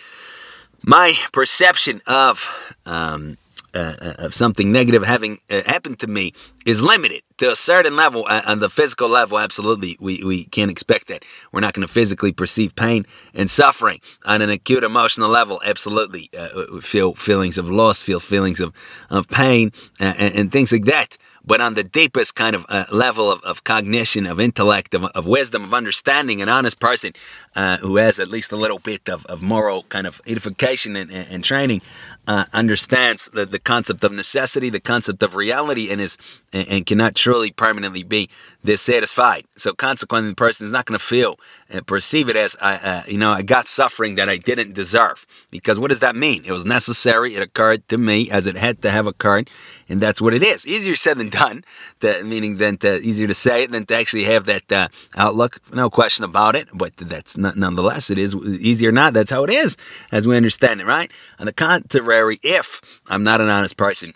my 0.84 1.14
perception 1.32 2.00
of 2.06 2.78
um, 2.86 3.38
uh, 3.76 4.14
of 4.18 4.34
something 4.34 4.72
negative 4.72 5.04
having 5.04 5.38
uh, 5.50 5.62
happened 5.66 5.98
to 6.00 6.06
me 6.06 6.32
is 6.64 6.82
limited 6.82 7.22
to 7.38 7.50
a 7.50 7.56
certain 7.56 7.96
level. 7.96 8.24
Uh, 8.28 8.42
on 8.46 8.58
the 8.60 8.70
physical 8.70 9.08
level, 9.08 9.38
absolutely, 9.38 9.96
we, 10.00 10.22
we 10.24 10.44
can't 10.46 10.70
expect 10.70 11.08
that. 11.08 11.24
We're 11.52 11.60
not 11.60 11.74
going 11.74 11.86
to 11.86 11.92
physically 11.92 12.32
perceive 12.32 12.74
pain 12.74 13.06
and 13.34 13.50
suffering. 13.50 14.00
On 14.24 14.42
an 14.42 14.50
acute 14.50 14.84
emotional 14.84 15.28
level, 15.28 15.60
absolutely, 15.64 16.30
uh, 16.36 16.80
feel 16.80 17.14
feelings 17.14 17.58
of 17.58 17.70
loss, 17.70 18.02
feel 18.02 18.20
feelings 18.20 18.60
of, 18.60 18.72
of 19.10 19.28
pain, 19.28 19.72
uh, 20.00 20.14
and, 20.18 20.34
and 20.34 20.52
things 20.52 20.72
like 20.72 20.84
that 20.86 21.18
but 21.46 21.60
on 21.60 21.74
the 21.74 21.84
deepest 21.84 22.34
kind 22.34 22.56
of 22.56 22.66
uh, 22.68 22.84
level 22.90 23.30
of, 23.30 23.40
of, 23.44 23.64
cognition, 23.64 24.26
of 24.26 24.40
intellect, 24.40 24.94
of, 24.94 25.04
of, 25.04 25.26
wisdom, 25.26 25.64
of 25.64 25.72
understanding, 25.72 26.42
an 26.42 26.48
honest 26.48 26.80
person 26.80 27.12
uh, 27.54 27.76
who 27.78 27.96
has 27.96 28.18
at 28.18 28.28
least 28.28 28.52
a 28.52 28.56
little 28.56 28.80
bit 28.80 29.08
of, 29.08 29.24
of 29.26 29.42
moral 29.42 29.84
kind 29.84 30.06
of 30.06 30.20
edification 30.26 30.96
and, 30.96 31.10
and, 31.10 31.28
and 31.30 31.44
training 31.44 31.80
uh, 32.26 32.44
understands 32.52 33.28
the, 33.32 33.46
the 33.46 33.58
concept 33.58 34.02
of 34.02 34.12
necessity, 34.12 34.68
the 34.68 34.80
concept 34.80 35.22
of 35.22 35.36
reality, 35.36 35.90
and 35.90 36.00
is 36.00 36.18
and, 36.52 36.68
and 36.68 36.86
cannot 36.86 37.14
truly 37.14 37.50
permanently 37.50 38.02
be 38.02 38.28
dissatisfied. 38.64 39.44
So 39.56 39.72
consequently, 39.72 40.30
the 40.30 40.36
person 40.36 40.66
is 40.66 40.72
not 40.72 40.86
going 40.86 40.98
to 40.98 41.04
feel 41.04 41.38
perceive 41.86 42.28
it 42.28 42.36
as 42.36 42.56
I, 42.60 42.76
uh, 42.76 43.02
you 43.08 43.18
know, 43.18 43.32
I 43.32 43.42
got 43.42 43.68
suffering 43.68 44.14
that 44.16 44.28
I 44.28 44.36
didn't 44.36 44.74
deserve. 44.74 45.26
Because 45.50 45.78
what 45.78 45.88
does 45.88 46.00
that 46.00 46.16
mean? 46.16 46.44
It 46.44 46.52
was 46.52 46.64
necessary. 46.64 47.34
It 47.34 47.42
occurred 47.42 47.88
to 47.88 47.98
me 47.98 48.30
as 48.30 48.46
it 48.46 48.56
had 48.56 48.82
to 48.82 48.90
have 48.90 49.06
occurred, 49.06 49.50
and 49.88 50.00
that's 50.00 50.20
what 50.20 50.34
it 50.34 50.42
is. 50.42 50.66
Easier 50.66 50.96
said 50.96 51.18
than 51.18 51.28
done. 51.28 51.64
The, 52.00 52.22
meaning 52.24 52.58
than 52.58 52.76
to, 52.78 52.98
easier 52.98 53.26
to 53.26 53.34
say 53.34 53.64
it 53.64 53.70
than 53.70 53.86
to 53.86 53.96
actually 53.96 54.24
have 54.24 54.44
that 54.46 54.70
uh, 54.70 54.88
outlook. 55.16 55.60
No 55.72 55.90
question 55.90 56.24
about 56.24 56.56
it. 56.56 56.68
But 56.72 56.96
that's 56.96 57.36
not, 57.36 57.56
nonetheless, 57.56 58.10
it 58.10 58.18
is 58.18 58.34
easier 58.34 58.92
not. 58.92 59.14
That's 59.14 59.30
how 59.30 59.44
it 59.44 59.50
is, 59.50 59.76
as 60.12 60.26
we 60.26 60.36
understand 60.36 60.80
it, 60.80 60.86
right? 60.86 61.10
On 61.38 61.46
the 61.46 61.52
contrary, 61.52 62.38
if 62.42 63.00
I'm 63.08 63.24
not 63.24 63.40
an 63.40 63.48
honest 63.48 63.76
person 63.76 64.12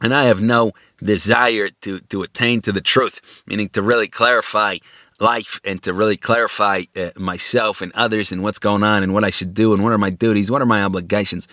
and 0.00 0.14
I 0.14 0.24
have 0.24 0.40
no 0.40 0.72
desire 0.98 1.70
to, 1.82 2.00
to 2.00 2.22
attain 2.22 2.60
to 2.62 2.72
the 2.72 2.80
truth, 2.80 3.42
meaning 3.46 3.68
to 3.70 3.82
really 3.82 4.08
clarify 4.08 4.78
life 5.20 5.60
and 5.64 5.82
to 5.82 5.92
really 5.92 6.16
clarify 6.16 6.82
uh, 6.96 7.10
myself 7.16 7.82
and 7.82 7.92
others 7.92 8.30
and 8.30 8.42
what's 8.42 8.58
going 8.58 8.82
on 8.82 9.02
and 9.02 9.12
what 9.12 9.24
I 9.24 9.30
should 9.30 9.54
do 9.54 9.74
and 9.74 9.82
what 9.82 9.92
are 9.92 9.98
my 9.98 10.10
duties, 10.10 10.50
what 10.50 10.62
are 10.62 10.66
my 10.66 10.82
obligations, 10.82 11.48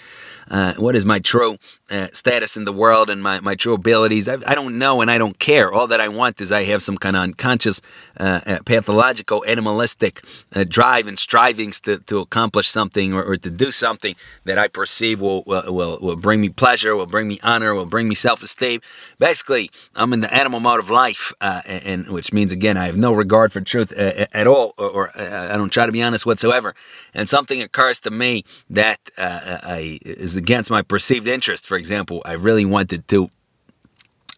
uh, 0.49 0.73
what 0.75 0.95
is 0.95 1.05
my 1.05 1.19
true 1.19 1.57
uh, 1.91 2.07
status 2.13 2.57
in 2.57 2.65
the 2.65 2.73
world 2.73 3.09
and 3.09 3.21
my, 3.21 3.39
my 3.39 3.55
true 3.55 3.73
abilities. 3.73 4.27
I, 4.27 4.37
I, 4.47 4.55
don't 4.55 4.79
know 4.79 5.01
and 5.01 5.11
I 5.11 5.17
don't 5.17 5.37
care. 5.37 5.71
All 5.71 5.87
that 5.87 6.01
I 6.01 6.07
want 6.07 6.41
is 6.41 6.51
I 6.51 6.63
have 6.63 6.81
some 6.81 6.97
kind 6.97 7.15
of 7.15 7.21
unconscious, 7.21 7.81
uh, 8.19 8.41
uh, 8.45 8.59
pathological, 8.65 9.45
animalistic 9.45 10.23
uh, 10.55 10.65
drive 10.67 11.05
and 11.05 11.19
strivings 11.19 11.79
to, 11.81 11.99
to 11.99 12.19
accomplish 12.19 12.69
something 12.69 13.13
or, 13.13 13.23
or, 13.23 13.37
to 13.37 13.51
do 13.51 13.71
something 13.71 14.15
that 14.45 14.57
I 14.57 14.67
perceive 14.67 15.21
will, 15.21 15.43
will, 15.45 15.99
will 16.01 16.15
bring 16.15 16.41
me 16.41 16.49
pleasure, 16.49 16.95
will 16.95 17.05
bring 17.05 17.27
me 17.27 17.39
honor, 17.43 17.75
will 17.75 17.85
bring 17.85 18.07
me 18.07 18.15
self 18.15 18.41
esteem. 18.41 18.81
Basically, 19.19 19.69
I'm 19.95 20.11
in 20.13 20.21
the 20.21 20.33
animal 20.33 20.59
mode 20.59 20.79
of 20.79 20.89
life, 20.89 21.33
and, 21.39 21.83
and 21.85 22.09
which 22.09 22.33
means, 22.33 22.51
again, 22.51 22.77
I 22.77 22.87
have 22.87 22.97
no 22.97 23.13
regard 23.13 23.53
for 23.53 23.61
truth 23.61 23.91
at 23.91 24.47
all, 24.47 24.73
or, 24.77 24.89
or 24.89 25.11
I 25.19 25.55
don't 25.55 25.69
try 25.71 25.85
to 25.85 25.91
be 25.91 26.01
honest 26.01 26.25
whatsoever. 26.25 26.73
And 27.13 27.29
something 27.29 27.61
occurs 27.61 27.99
to 28.01 28.11
me 28.11 28.43
that 28.69 28.99
I, 29.17 29.99
is 30.01 30.34
against 30.35 30.69
my 30.69 30.81
perceived 30.81 31.27
interest. 31.27 31.67
For 31.67 31.77
example, 31.77 32.21
I 32.25 32.33
really 32.33 32.65
wanted 32.65 33.07
to, 33.09 33.29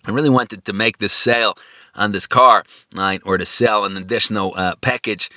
I 0.05 0.11
really 0.11 0.29
wanted 0.29 0.65
to 0.65 0.73
make 0.73 0.97
this 0.97 1.13
sale 1.13 1.57
on 1.95 2.11
this 2.11 2.27
car, 2.27 2.63
right, 2.95 3.21
or 3.25 3.37
to 3.37 3.45
sell 3.45 3.85
an 3.85 3.97
additional 3.97 4.53
uh, 4.55 4.75
package 4.81 5.29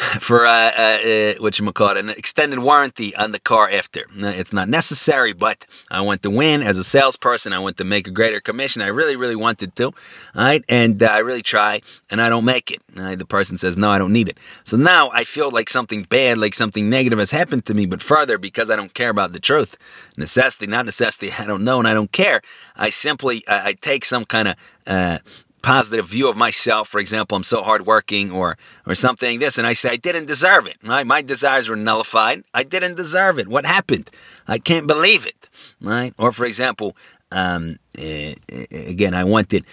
for 0.20 0.46
uh, 0.46 0.70
uh, 0.78 0.98
uh 1.04 1.34
what 1.40 1.58
you 1.58 1.70
call 1.72 1.90
it, 1.90 1.98
an 1.98 2.08
extended 2.08 2.58
warranty 2.58 3.14
on 3.16 3.32
the 3.32 3.38
car 3.38 3.68
after. 3.70 4.06
It's 4.16 4.52
not 4.52 4.68
necessary, 4.68 5.34
but 5.34 5.66
I 5.90 6.00
want 6.00 6.22
to 6.22 6.30
win 6.30 6.62
as 6.62 6.78
a 6.78 6.84
salesperson. 6.84 7.52
I 7.52 7.58
want 7.58 7.76
to 7.76 7.84
make 7.84 8.08
a 8.08 8.10
greater 8.10 8.40
commission. 8.40 8.80
I 8.80 8.86
really, 8.86 9.14
really 9.14 9.36
wanted 9.36 9.76
to, 9.76 9.92
right, 10.34 10.64
and 10.70 11.02
uh, 11.02 11.06
I 11.06 11.18
really 11.18 11.42
try, 11.42 11.82
and 12.10 12.22
I 12.22 12.30
don't 12.30 12.46
make 12.46 12.70
it. 12.70 12.80
Right? 12.96 13.18
The 13.18 13.26
person 13.26 13.58
says, 13.58 13.76
"No, 13.76 13.90
I 13.90 13.98
don't 13.98 14.12
need 14.12 14.30
it." 14.30 14.38
So 14.64 14.78
now 14.78 15.10
I 15.12 15.24
feel 15.24 15.50
like 15.50 15.68
something 15.68 16.04
bad, 16.04 16.38
like 16.38 16.54
something 16.54 16.88
negative 16.88 17.18
has 17.18 17.30
happened 17.30 17.66
to 17.66 17.74
me. 17.74 17.84
But 17.84 18.00
further, 18.00 18.38
because 18.38 18.70
I 18.70 18.76
don't 18.76 18.94
care 18.94 19.10
about 19.10 19.32
the 19.32 19.40
truth, 19.40 19.76
necessity, 20.16 20.66
not 20.66 20.86
necessity, 20.86 21.30
I 21.38 21.44
don't 21.44 21.64
know, 21.64 21.78
and 21.78 21.86
I 21.86 21.92
don't 21.92 22.12
care. 22.12 22.40
I 22.74 22.88
simply 22.88 23.42
I, 23.46 23.68
I 23.68 23.72
take 23.74 24.06
some 24.06 24.24
kind 24.24 24.48
of 24.48 24.54
uh, 24.86 25.18
positive 25.62 26.06
view 26.06 26.28
of 26.28 26.36
myself. 26.36 26.88
For 26.88 27.00
example, 27.00 27.36
I'm 27.36 27.44
so 27.44 27.62
hardworking 27.62 28.30
or 28.30 28.56
or 28.86 28.94
something 28.94 29.38
this, 29.38 29.58
and 29.58 29.66
I 29.66 29.72
say 29.74 29.90
I 29.90 29.96
didn't 29.96 30.26
deserve 30.26 30.66
it. 30.66 30.76
Right? 30.82 31.06
My 31.06 31.22
desires 31.22 31.68
were 31.68 31.76
nullified. 31.76 32.44
I 32.54 32.62
didn't 32.62 32.96
deserve 32.96 33.38
it. 33.38 33.48
What 33.48 33.66
happened? 33.66 34.10
I 34.48 34.58
can't 34.58 34.86
believe 34.86 35.26
it. 35.26 35.48
Right? 35.80 36.12
Or 36.18 36.32
for 36.32 36.44
example, 36.44 36.96
um, 37.32 37.78
uh, 37.98 38.34
again, 38.70 39.14
I 39.14 39.24
wanted 39.24 39.64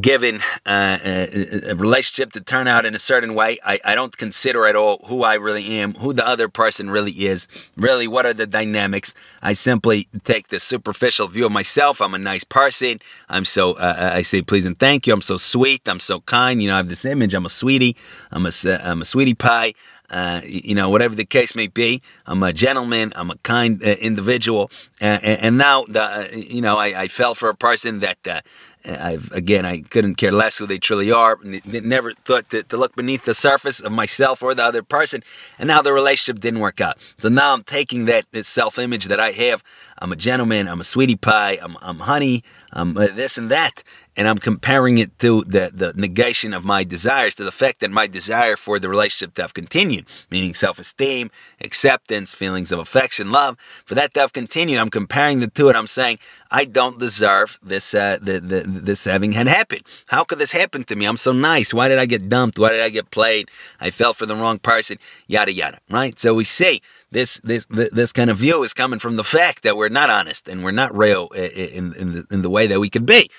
given 0.00 0.40
uh, 0.66 0.98
a, 1.04 1.70
a, 1.70 1.74
relationship 1.74 2.32
to 2.32 2.40
turn 2.40 2.68
out 2.68 2.84
in 2.84 2.94
a 2.94 2.98
certain 2.98 3.34
way, 3.34 3.58
I, 3.64 3.80
I 3.84 3.94
don't 3.94 4.16
consider 4.16 4.66
at 4.66 4.76
all 4.76 4.98
who 5.08 5.24
I 5.24 5.34
really 5.34 5.78
am, 5.78 5.94
who 5.94 6.12
the 6.12 6.26
other 6.26 6.48
person 6.48 6.90
really 6.90 7.12
is, 7.12 7.48
really 7.76 8.06
what 8.06 8.26
are 8.26 8.34
the 8.34 8.46
dynamics. 8.46 9.14
I 9.42 9.52
simply 9.52 10.08
take 10.24 10.48
the 10.48 10.60
superficial 10.60 11.28
view 11.28 11.46
of 11.46 11.52
myself. 11.52 12.00
I'm 12.00 12.14
a 12.14 12.18
nice 12.18 12.44
person. 12.44 13.00
I'm 13.28 13.44
so, 13.44 13.72
uh, 13.74 13.96
uh 13.98 14.10
I 14.14 14.22
say 14.22 14.42
please 14.42 14.66
and 14.66 14.78
thank 14.78 15.06
you. 15.06 15.14
I'm 15.14 15.22
so 15.22 15.36
sweet. 15.36 15.88
I'm 15.88 16.00
so 16.00 16.20
kind. 16.20 16.62
You 16.62 16.68
know, 16.68 16.74
I 16.74 16.78
have 16.78 16.88
this 16.88 17.04
image. 17.04 17.34
I'm 17.34 17.46
a 17.46 17.50
sweetie. 17.50 17.96
I'm 18.30 18.46
a, 18.46 18.52
I'm 18.82 19.00
a 19.00 19.04
sweetie 19.04 19.34
pie. 19.34 19.74
Uh, 20.10 20.42
you 20.44 20.74
know, 20.74 20.90
whatever 20.90 21.14
the 21.14 21.24
case 21.24 21.56
may 21.56 21.66
be. 21.66 22.02
I'm 22.26 22.42
a 22.42 22.52
gentleman. 22.52 23.12
I'm 23.16 23.30
a 23.30 23.36
kind 23.38 23.82
uh, 23.82 23.96
individual. 24.00 24.70
Uh, 25.00 25.18
and, 25.22 25.40
and, 25.40 25.58
now, 25.58 25.84
the, 25.88 26.02
uh, 26.02 26.26
you 26.34 26.60
know, 26.60 26.76
I, 26.76 27.02
I, 27.02 27.08
fell 27.08 27.34
for 27.34 27.48
a 27.48 27.54
person 27.54 28.00
that 28.00 28.44
I've 28.86 29.30
again, 29.32 29.64
I 29.64 29.80
couldn't 29.82 30.16
care 30.16 30.32
less 30.32 30.58
who 30.58 30.66
they 30.66 30.78
truly 30.78 31.10
are. 31.10 31.38
Never 31.42 32.12
thought 32.12 32.50
to, 32.50 32.62
to 32.64 32.76
look 32.76 32.94
beneath 32.94 33.24
the 33.24 33.34
surface 33.34 33.80
of 33.80 33.92
myself 33.92 34.42
or 34.42 34.54
the 34.54 34.64
other 34.64 34.82
person, 34.82 35.22
and 35.58 35.66
now 35.68 35.80
the 35.82 35.92
relationship 35.92 36.40
didn't 36.40 36.60
work 36.60 36.80
out. 36.80 36.98
So 37.18 37.28
now 37.28 37.52
I'm 37.54 37.62
taking 37.62 38.04
that 38.06 38.26
self-image 38.44 39.06
that 39.06 39.20
I 39.20 39.30
have. 39.30 39.62
I'm 39.98 40.12
a 40.12 40.16
gentleman. 40.16 40.68
I'm 40.68 40.80
a 40.80 40.84
sweetie 40.84 41.16
pie. 41.16 41.58
I'm, 41.62 41.76
I'm 41.80 42.00
honey. 42.00 42.42
I'm 42.74 42.96
uh, 42.96 43.06
this 43.06 43.38
and 43.38 43.50
that, 43.50 43.84
and 44.16 44.26
I'm 44.28 44.38
comparing 44.38 44.98
it 44.98 45.16
to 45.20 45.42
the, 45.44 45.70
the 45.72 45.92
negation 45.94 46.52
of 46.52 46.64
my 46.64 46.82
desires, 46.82 47.34
to 47.36 47.44
the 47.44 47.52
fact 47.52 47.80
that 47.80 47.90
my 47.90 48.06
desire 48.06 48.56
for 48.56 48.78
the 48.78 48.88
relationship 48.88 49.34
to 49.34 49.42
have 49.42 49.54
continued, 49.54 50.06
meaning 50.30 50.54
self 50.54 50.78
esteem, 50.80 51.30
acceptance, 51.60 52.34
feelings 52.34 52.72
of 52.72 52.80
affection, 52.80 53.30
love, 53.30 53.56
for 53.84 53.94
that 53.94 54.12
to 54.14 54.20
have 54.20 54.32
continued. 54.32 54.78
I'm 54.78 54.90
comparing 54.90 55.38
the 55.38 55.46
two, 55.46 55.68
and 55.68 55.78
I'm 55.78 55.86
saying, 55.86 56.18
I 56.50 56.64
don't 56.64 56.98
deserve 56.98 57.58
this, 57.62 57.94
uh, 57.94 58.18
the, 58.20 58.40
the, 58.40 58.60
this 58.66 59.04
having 59.04 59.32
had 59.32 59.46
happened. 59.46 59.82
How 60.06 60.24
could 60.24 60.38
this 60.38 60.52
happen 60.52 60.82
to 60.84 60.96
me? 60.96 61.04
I'm 61.04 61.16
so 61.16 61.32
nice. 61.32 61.72
Why 61.72 61.88
did 61.88 61.98
I 61.98 62.06
get 62.06 62.28
dumped? 62.28 62.58
Why 62.58 62.70
did 62.70 62.80
I 62.80 62.90
get 62.90 63.10
played? 63.10 63.50
I 63.80 63.90
fell 63.90 64.14
for 64.14 64.26
the 64.26 64.36
wrong 64.36 64.58
person, 64.58 64.98
yada, 65.28 65.52
yada, 65.52 65.78
right? 65.88 66.18
So 66.20 66.34
we 66.34 66.44
see 66.44 66.82
this, 67.14 67.40
this, 67.40 67.64
this 67.70 68.12
kind 68.12 68.28
of 68.28 68.36
view 68.36 68.62
is 68.64 68.74
coming 68.74 68.98
from 68.98 69.16
the 69.16 69.24
fact 69.24 69.62
that 69.62 69.76
we're 69.76 69.88
not 69.88 70.10
honest 70.10 70.48
and 70.48 70.64
we're 70.64 70.72
not 70.72 70.94
real 70.94 71.28
in, 71.28 71.94
in, 71.94 72.12
the, 72.12 72.26
in 72.30 72.42
the 72.42 72.50
way 72.50 72.66
that 72.66 72.80
we 72.80 72.90
could 72.90 73.06
be. 73.06 73.30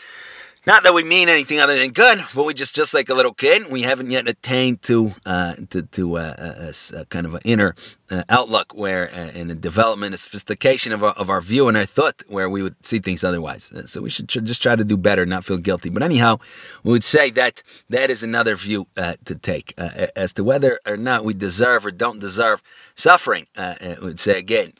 Not 0.67 0.81
that 0.81 0.95
we 0.95 1.03
mean 1.03 1.29
anything 1.29 1.59
other 1.59 1.77
than 1.77 1.91
good, 1.91 2.25
but 2.33 2.43
we 2.43 2.55
just 2.55 2.73
just 2.73 2.95
like 2.95 3.07
a 3.09 3.13
little 3.13 3.35
kid. 3.35 3.69
We 3.69 3.83
haven't 3.83 4.09
yet 4.09 4.27
attained 4.27 4.81
to 4.83 5.13
uh, 5.23 5.53
to, 5.69 5.83
to 5.83 6.17
uh, 6.17 6.71
a, 6.71 6.97
a, 7.01 7.05
kind 7.05 7.27
of 7.27 7.35
an 7.35 7.41
inner 7.45 7.75
uh, 8.09 8.23
outlook 8.29 8.73
where, 8.73 9.13
uh, 9.13 9.29
in 9.29 9.51
a 9.51 9.55
development, 9.55 10.15
a 10.15 10.17
sophistication 10.17 10.91
of 10.91 11.03
our, 11.03 11.13
of 11.13 11.29
our 11.29 11.39
view 11.39 11.67
and 11.67 11.77
our 11.77 11.85
thought, 11.85 12.23
where 12.27 12.49
we 12.49 12.63
would 12.63 12.83
see 12.83 12.97
things 12.97 13.23
otherwise. 13.23 13.71
Uh, 13.71 13.85
so 13.85 14.01
we 14.01 14.09
should 14.09 14.27
tr- 14.27 14.39
just 14.39 14.63
try 14.63 14.75
to 14.75 14.83
do 14.83 14.97
better, 14.97 15.23
not 15.23 15.45
feel 15.45 15.57
guilty. 15.57 15.89
But 15.89 16.01
anyhow, 16.01 16.39
we 16.83 16.91
would 16.93 17.03
say 17.03 17.29
that 17.29 17.61
that 17.91 18.09
is 18.09 18.23
another 18.23 18.55
view 18.55 18.87
uh, 18.97 19.17
to 19.25 19.35
take 19.35 19.71
as 19.77 20.33
to 20.33 20.43
whether 20.43 20.79
or 20.87 20.97
not 20.97 21.23
we 21.23 21.35
deserve 21.35 21.85
or 21.85 21.91
don't 21.91 22.19
deserve 22.19 22.63
suffering. 22.95 23.45
Uh, 23.55 23.75
we 24.01 24.07
would 24.07 24.19
say 24.19 24.39
again, 24.39 24.73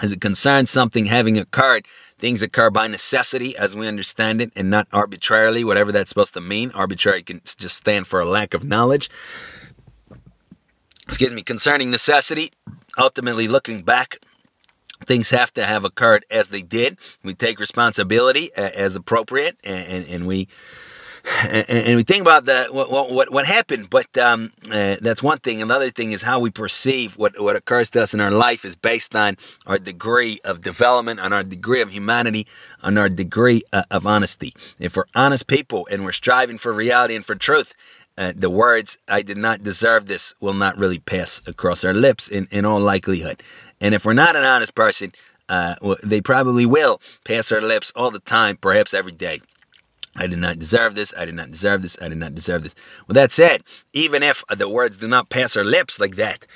as 0.00 0.10
it 0.10 0.22
concerns 0.22 0.70
something 0.70 1.06
having 1.06 1.36
occurred 1.36 1.86
Things 2.22 2.40
occur 2.40 2.70
by 2.70 2.86
necessity, 2.86 3.56
as 3.56 3.74
we 3.74 3.88
understand 3.88 4.40
it, 4.40 4.52
and 4.54 4.70
not 4.70 4.86
arbitrarily, 4.92 5.64
whatever 5.64 5.90
that's 5.90 6.08
supposed 6.08 6.34
to 6.34 6.40
mean. 6.40 6.70
Arbitrary 6.70 7.24
can 7.24 7.40
just 7.44 7.74
stand 7.74 8.06
for 8.06 8.20
a 8.20 8.24
lack 8.24 8.54
of 8.54 8.62
knowledge. 8.62 9.10
Excuse 11.04 11.34
me, 11.34 11.42
concerning 11.42 11.90
necessity, 11.90 12.52
ultimately 12.96 13.48
looking 13.48 13.82
back, 13.82 14.18
things 15.04 15.30
have 15.30 15.52
to 15.54 15.66
have 15.66 15.84
occurred 15.84 16.24
as 16.30 16.46
they 16.46 16.62
did. 16.62 16.96
We 17.24 17.34
take 17.34 17.58
responsibility 17.58 18.52
as 18.54 18.94
appropriate, 18.94 19.56
and, 19.64 19.88
and, 19.88 20.06
and 20.06 20.26
we 20.28 20.46
and, 21.42 21.68
and, 21.68 21.96
we 21.96 22.02
think 22.02 22.20
about 22.20 22.46
the 22.46 22.66
what 22.72 22.90
what, 22.90 23.32
what 23.32 23.46
happened, 23.46 23.88
but 23.90 24.18
um, 24.18 24.50
uh, 24.70 24.96
that's 25.00 25.22
one 25.22 25.38
thing. 25.38 25.62
Another 25.62 25.88
thing 25.88 26.10
is 26.10 26.22
how 26.22 26.40
we 26.40 26.50
perceive 26.50 27.16
what 27.16 27.40
what 27.40 27.54
occurs 27.54 27.90
to 27.90 28.02
us 28.02 28.12
in 28.12 28.20
our 28.20 28.30
life 28.30 28.64
is 28.64 28.74
based 28.74 29.14
on 29.14 29.36
our 29.66 29.78
degree 29.78 30.40
of 30.44 30.62
development, 30.62 31.20
on 31.20 31.32
our 31.32 31.44
degree 31.44 31.80
of 31.80 31.90
humanity, 31.90 32.46
on 32.82 32.98
our 32.98 33.08
degree 33.08 33.62
uh, 33.72 33.84
of 33.90 34.04
honesty. 34.04 34.52
If 34.80 34.96
we're 34.96 35.04
honest 35.14 35.46
people 35.46 35.86
and 35.92 36.04
we're 36.04 36.12
striving 36.12 36.58
for 36.58 36.72
reality 36.72 37.14
and 37.14 37.24
for 37.24 37.36
truth, 37.36 37.72
uh, 38.18 38.32
the 38.34 38.50
words 38.50 38.98
"I 39.08 39.22
did 39.22 39.38
not 39.38 39.62
deserve 39.62 40.06
this" 40.06 40.34
will 40.40 40.54
not 40.54 40.76
really 40.76 40.98
pass 40.98 41.40
across 41.46 41.84
our 41.84 41.94
lips 41.94 42.26
in 42.26 42.48
in 42.50 42.64
all 42.64 42.80
likelihood. 42.80 43.44
And 43.80 43.94
if 43.94 44.04
we're 44.04 44.12
not 44.12 44.34
an 44.34 44.42
honest 44.42 44.74
person, 44.74 45.12
uh, 45.48 45.76
they 46.02 46.20
probably 46.20 46.66
will 46.66 47.00
pass 47.24 47.52
our 47.52 47.60
lips 47.60 47.92
all 47.94 48.10
the 48.10 48.20
time, 48.20 48.56
perhaps 48.56 48.92
every 48.92 49.12
day. 49.12 49.40
I 50.16 50.26
did 50.26 50.38
not 50.38 50.58
deserve 50.58 50.94
this. 50.94 51.14
I 51.16 51.24
did 51.24 51.34
not 51.34 51.50
deserve 51.50 51.82
this. 51.82 51.96
I 52.00 52.08
did 52.08 52.18
not 52.18 52.34
deserve 52.34 52.62
this. 52.62 52.74
With 53.06 53.14
that 53.14 53.32
said, 53.32 53.62
even 53.92 54.22
if 54.22 54.44
the 54.54 54.68
words 54.68 54.98
do 54.98 55.08
not 55.08 55.30
pass 55.30 55.56
our 55.56 55.64
lips 55.64 55.98
like 55.98 56.16
that, 56.16 56.46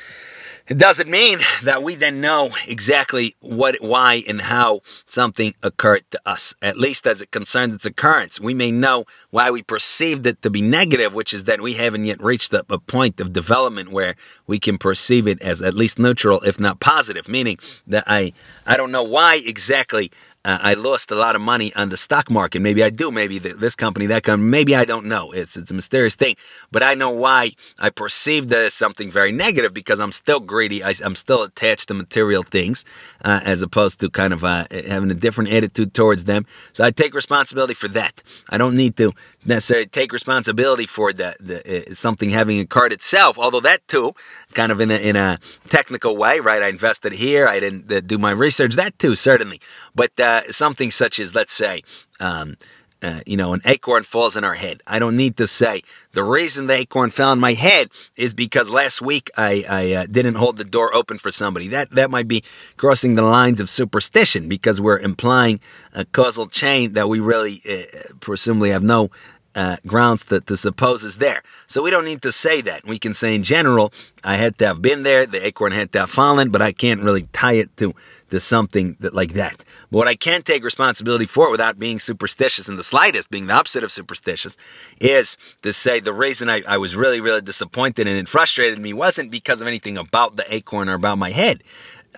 it 0.69 0.79
doesn't 0.79 1.09
mean 1.09 1.39
that 1.63 1.85
we 1.85 1.95
then 1.95 2.21
know 2.21 2.49
exactly 2.67 3.37
what, 3.39 3.77
why, 3.81 4.25
and 4.27 4.41
how 4.41 4.81
something 5.07 5.55
occurred 5.63 6.03
to 6.11 6.21
us, 6.27 6.57
at 6.61 6.77
least 6.77 7.07
as 7.07 7.23
it 7.23 7.31
concerns 7.31 7.73
its 7.73 7.87
occurrence. 7.87 8.41
We 8.41 8.53
may 8.53 8.73
know 8.73 9.05
why 9.31 9.53
we 9.53 9.63
perceived 9.63 10.27
it 10.27 10.43
to 10.43 10.51
be 10.51 10.61
negative, 10.61 11.15
which 11.15 11.33
is 11.33 11.45
that 11.45 11.61
we 11.61 11.75
haven't 11.75 12.05
yet 12.05 12.21
reached 12.21 12.53
a, 12.53 12.67
a 12.69 12.81
point 12.81 13.21
of 13.21 13.33
development 13.33 13.93
where 13.93 14.17
we 14.49 14.59
can 14.59 14.77
perceive 14.77 15.29
it 15.29 15.41
as 15.41 15.63
at 15.63 15.75
least 15.75 16.01
neutral, 16.01 16.41
if 16.41 16.59
not 16.59 16.81
positive, 16.81 17.29
meaning 17.29 17.59
that 17.87 18.03
I, 18.09 18.33
I 18.67 18.77
don't 18.77 18.91
know 18.91 19.05
why 19.05 19.41
exactly 19.47 20.11
uh, 20.47 20.59
I 20.63 20.75
lost 20.75 21.11
a 21.11 21.17
lot 21.17 21.35
of 21.35 21.43
money 21.43 21.75
on 21.75 21.89
the 21.89 21.97
stock 21.97 22.31
market. 22.31 22.61
Maybe 22.61 22.83
I 22.85 22.91
do. 22.91 23.11
Maybe 23.11 23.41
the, 23.41 23.55
this 23.55 23.75
company, 23.75 24.07
that 24.07 24.23
company. 24.23 24.49
Maybe 24.49 24.77
I 24.77 24.85
don't 24.85 25.07
know. 25.07 25.33
It's 25.33 25.57
it's 25.57 25.73
a 25.73 25.75
mysterious 25.75 26.15
thing. 26.15 26.37
But 26.71 26.85
I 26.85 26.95
know 26.95 27.11
why 27.11 27.51
I 27.81 27.91
perceived 27.91 28.53
it 28.53 28.59
as 28.59 28.75
something 28.75 29.11
very 29.11 29.33
negative 29.33 29.75
because 29.75 29.99
I'm 29.99 30.13
still 30.13 30.39
greedy. 30.39 30.85
I, 30.85 30.95
am 31.03 31.17
still 31.17 31.43
attached 31.43 31.89
to 31.89 31.95
material 31.95 32.45
things 32.45 32.85
uh, 33.27 33.41
as 33.45 33.61
opposed 33.61 33.99
to 33.99 34.09
kind 34.09 34.33
of 34.33 34.45
uh, 34.45 34.65
having 34.71 35.11
a 35.11 35.15
different 35.15 35.51
attitude 35.51 35.93
towards 35.93 36.25
them. 36.25 36.47
So 36.73 36.85
I 36.85 36.93
take 36.93 37.13
responsibility 37.13 37.75
for 37.75 37.89
that. 37.89 38.23
I 38.49 38.57
don't 38.57 38.77
need 38.77 38.97
to 38.99 39.13
necessarily 39.45 39.89
take 39.89 40.13
responsibility 40.13 40.87
for 40.87 41.13
the, 41.13 41.35
the 41.41 41.59
uh, 41.91 41.95
something 41.95 42.31
having 42.31 42.61
occurred 42.61 42.93
itself. 42.93 43.37
Although 43.37 43.61
that 43.61 43.87
too, 43.89 44.13
kind 44.55 44.71
of 44.71 44.81
in 44.81 44.93
a, 44.93 44.99
in 45.11 45.17
a 45.17 45.41
technical 45.69 46.17
way, 46.17 46.39
right? 46.39 46.63
I 46.63 46.69
invested 46.69 47.15
here. 47.15 47.49
I 47.49 47.59
didn't 47.59 47.93
uh, 47.93 48.01
do 48.01 48.17
my 48.17 48.31
research. 48.31 48.77
That 48.77 48.97
too, 48.97 49.17
certainly. 49.17 49.61
But 49.93 50.19
uh, 50.21 50.43
something 50.53 50.93
such 50.93 51.19
as, 51.19 51.35
let's 51.35 51.53
say, 51.53 51.83
um, 52.21 52.57
uh, 53.03 53.21
you 53.27 53.37
know, 53.37 53.53
an 53.53 53.61
acorn 53.65 54.03
falls 54.03 54.37
in 54.37 54.45
our 54.45 54.55
head. 54.55 54.83
I 54.87 54.99
don't 54.99 55.17
need 55.17 55.37
to 55.37 55.47
say 55.47 55.83
the 56.13 56.25
reason 56.25 56.67
the 56.67 56.75
acorn 56.75 57.11
fell 57.11 57.33
in 57.33 57.39
my 57.39 57.53
head 57.53 57.91
is 58.17 58.35
because 58.35 58.71
last 58.71 59.03
week 59.03 59.31
I, 59.37 59.65
I 59.69 59.93
uh, 59.93 60.07
didn't 60.07 60.37
hold 60.37 60.57
the 60.57 60.65
door 60.65 60.95
open 60.95 61.19
for 61.19 61.31
somebody. 61.31 61.69
That 61.69 61.91
that 61.91 62.11
might 62.11 62.29
be 62.29 62.43
crossing 62.77 63.15
the 63.15 63.23
lines 63.23 63.61
of 63.61 63.69
superstition 63.69 64.49
because 64.49 64.81
we're 64.81 64.99
implying 64.99 65.61
a 65.93 66.05
causal 66.07 66.47
chain 66.47 66.95
that 66.95 67.09
we 67.09 67.21
really 67.21 67.61
uh, 67.69 68.15
presumably 68.21 68.71
have 68.71 68.83
no 68.83 69.11
uh, 69.57 69.77
grounds 69.87 70.25
that 70.27 70.47
the 70.47 70.57
suppose 70.57 71.03
is 71.03 71.17
there. 71.17 71.43
So 71.67 71.83
we 71.83 71.91
don't 71.91 72.05
need 72.05 72.23
to 72.23 72.31
say 72.31 72.61
that. 72.61 72.85
We 72.85 72.99
can 72.99 73.15
say 73.15 73.35
in 73.35 73.43
general, 73.43 73.93
I 74.23 74.37
had 74.37 74.59
to 74.59 74.67
have 74.67 74.83
been 74.83 75.03
there, 75.03 75.27
the 75.27 75.45
acorn 75.45 75.73
had 75.73 75.93
to 75.93 76.01
have 76.01 76.11
fallen, 76.11 76.51
but 76.51 76.61
I 76.61 76.73
can't 76.73 77.03
really 77.03 77.29
tie 77.33 77.55
it 77.55 77.75
to, 77.79 77.95
to 78.37 78.41
something 78.41 78.97
that, 79.01 79.15
like 79.15 79.33
that. 79.33 79.65
But 79.91 79.99
what 79.99 80.09
I 80.09 80.15
can 80.15 80.43
take 80.43 80.63
responsibility 80.63 81.25
for 81.25 81.51
without 81.51 81.79
being 81.79 81.99
superstitious 81.99 82.69
in 82.69 82.77
the 82.77 82.85
slightest, 82.85 83.31
being 83.31 83.47
the 83.47 83.55
opposite 83.55 83.83
of 83.83 83.91
superstitious, 83.91 84.59
is 85.01 85.39
to 85.63 85.73
say 85.73 86.01
the 86.01 86.13
reason 86.13 86.51
I, 86.51 86.63
I 86.69 86.77
was 86.77 86.95
really, 86.95 87.21
really 87.21 87.41
disappointed 87.41 88.07
and 88.07 88.19
it 88.19 88.29
frustrated 88.29 88.79
me 88.79 88.93
wasn't 88.93 89.31
because 89.31 89.63
of 89.63 89.69
anything 89.69 89.97
about 89.97 90.37
the 90.37 90.45
acorn 90.55 90.91
or 90.91 90.95
about 90.95 91.17
my 91.17 91.31
head. 91.31 91.63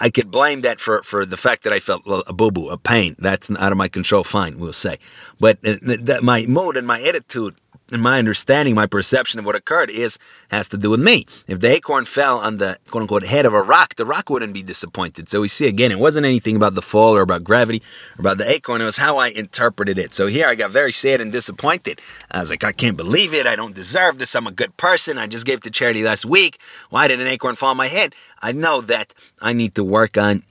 I 0.01 0.11
could 0.11 0.31
blame 0.31 0.63
that 0.63 0.81
for, 0.81 1.03
for 1.03 1.25
the 1.25 1.37
fact 1.37 1.63
that 1.63 1.73
I 1.73 1.81
felt 1.81 2.03
a 2.07 2.33
boo 2.33 2.51
boo, 2.51 2.69
a 2.69 2.79
pain. 2.79 3.15
That's 3.19 3.51
out 3.51 3.73
of 3.73 3.79
my 3.79 3.89
control. 3.89 4.25
Fine, 4.25 4.59
we'll 4.59 4.73
say. 4.73 4.99
But 5.41 5.59
uh, 5.65 5.77
that 5.83 6.23
my 6.23 6.47
mood 6.47 6.77
and 6.77 6.87
my 6.87 7.01
attitude 7.03 7.55
and 7.91 8.03
my 8.03 8.19
understanding, 8.19 8.75
my 8.75 8.87
perception 8.87 9.39
of 9.39 9.47
what 9.47 9.57
occurred 9.57 9.91
is 9.91 10.19
has 10.51 10.69
to 10.69 10.77
do 10.77 10.91
with 10.91 11.01
me. 11.01 11.27
If 11.47 11.61
the 11.61 11.71
acorn 11.71 12.05
fell 12.05 12.39
on 12.39 12.59
the 12.59 12.79
quote 12.91 13.03
unquote 13.03 13.25
head 13.25 13.47
of 13.47 13.55
a 13.55 13.63
rock, 13.63 13.95
the 13.95 14.05
rock 14.05 14.29
wouldn't 14.29 14.53
be 14.53 14.63
disappointed. 14.63 15.29
So 15.29 15.41
we 15.41 15.49
see 15.49 15.67
again, 15.67 15.91
it 15.91 15.99
wasn't 15.99 16.27
anything 16.27 16.57
about 16.57 16.75
the 16.75 16.83
fall 16.83 17.17
or 17.17 17.23
about 17.23 17.45
gravity 17.45 17.83
or 18.19 18.21
about 18.21 18.39
the 18.39 18.49
acorn. 18.49 18.81
It 18.81 18.85
was 18.85 18.99
how 18.99 19.17
I 19.17 19.29
interpreted 19.29 19.97
it. 19.99 20.13
So 20.13 20.27
here 20.27 20.47
I 20.47 20.55
got 20.55 20.71
very 20.71 20.93
sad 20.93 21.21
and 21.21 21.33
disappointed. 21.33 22.01
I 22.31 22.41
was 22.41 22.51
like, 22.51 22.65
I 22.65 22.73
can't 22.73 22.97
believe 22.97 23.33
it. 23.33 23.47
I 23.47 23.57
don't 23.57 23.75
deserve 23.75 24.19
this. 24.19 24.35
I'm 24.35 24.47
a 24.47 24.53
good 24.53 24.77
person. 24.77 25.19
I 25.19 25.27
just 25.27 25.47
gave 25.47 25.63
to 25.63 25.71
charity 25.71 26.03
last 26.03 26.27
week. 26.27 26.59
Why 26.91 27.09
did 27.09 27.21
an 27.21 27.27
acorn 27.27 27.57
fall 27.57 27.71
on 27.71 27.77
my 27.77 27.89
head? 27.89 28.15
I 28.41 28.53
know 28.53 28.81
that 28.83 29.15
I 29.41 29.53
need 29.53 29.75
to 29.77 29.85
work 29.85 30.19
on 30.19 30.43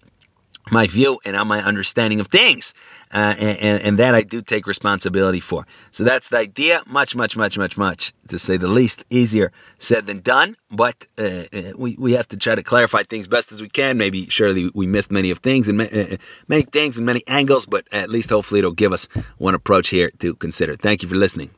my 0.72 0.88
view 0.88 1.20
and 1.26 1.36
on 1.36 1.48
my 1.48 1.62
understanding 1.64 2.20
of 2.20 2.28
things. 2.28 2.74
Uh, 3.14 3.36
and, 3.40 3.82
and, 3.82 3.98
that 3.98 4.14
I 4.14 4.22
do 4.22 4.42
take 4.42 4.68
responsibility 4.68 5.40
for. 5.40 5.66
So 5.92 6.04
that's 6.04 6.28
the 6.28 6.40
idea. 6.40 6.82
Much, 6.86 7.16
much, 7.16 7.38
much, 7.38 7.58
much, 7.58 7.78
much, 7.78 8.14
to 8.28 8.38
say 8.38 8.58
the 8.58 8.68
least, 8.68 9.06
easier 9.10 9.52
said 9.80 10.08
than 10.08 10.20
done. 10.20 10.58
But 10.70 11.08
uh, 11.18 11.44
uh, 11.54 11.62
we, 11.78 11.96
we 11.98 12.14
have 12.14 12.28
to 12.28 12.38
try 12.38 12.56
to 12.56 12.64
clarify 12.64 13.04
things 13.04 13.28
best 13.28 13.52
as 13.54 13.62
we 13.62 13.70
can. 13.70 13.98
Maybe 13.98 14.28
surely 14.28 14.72
we 14.76 14.88
missed 14.88 15.12
many 15.12 15.32
of 15.32 15.40
things 15.40 15.70
and 15.70 15.82
uh, 15.82 16.18
many 16.50 16.64
things 16.64 16.98
and 16.98 17.06
many 17.06 17.24
angles, 17.28 17.66
but 17.66 17.88
at 17.94 18.10
least 18.10 18.30
hopefully 18.30 18.60
it'll 18.60 18.72
give 18.72 18.92
us 18.92 19.08
one 19.38 19.56
approach 19.56 19.88
here 19.88 20.12
to 20.20 20.36
consider. 20.36 20.76
Thank 20.76 21.02
you 21.02 21.08
for 21.08 21.16
listening. 21.16 21.57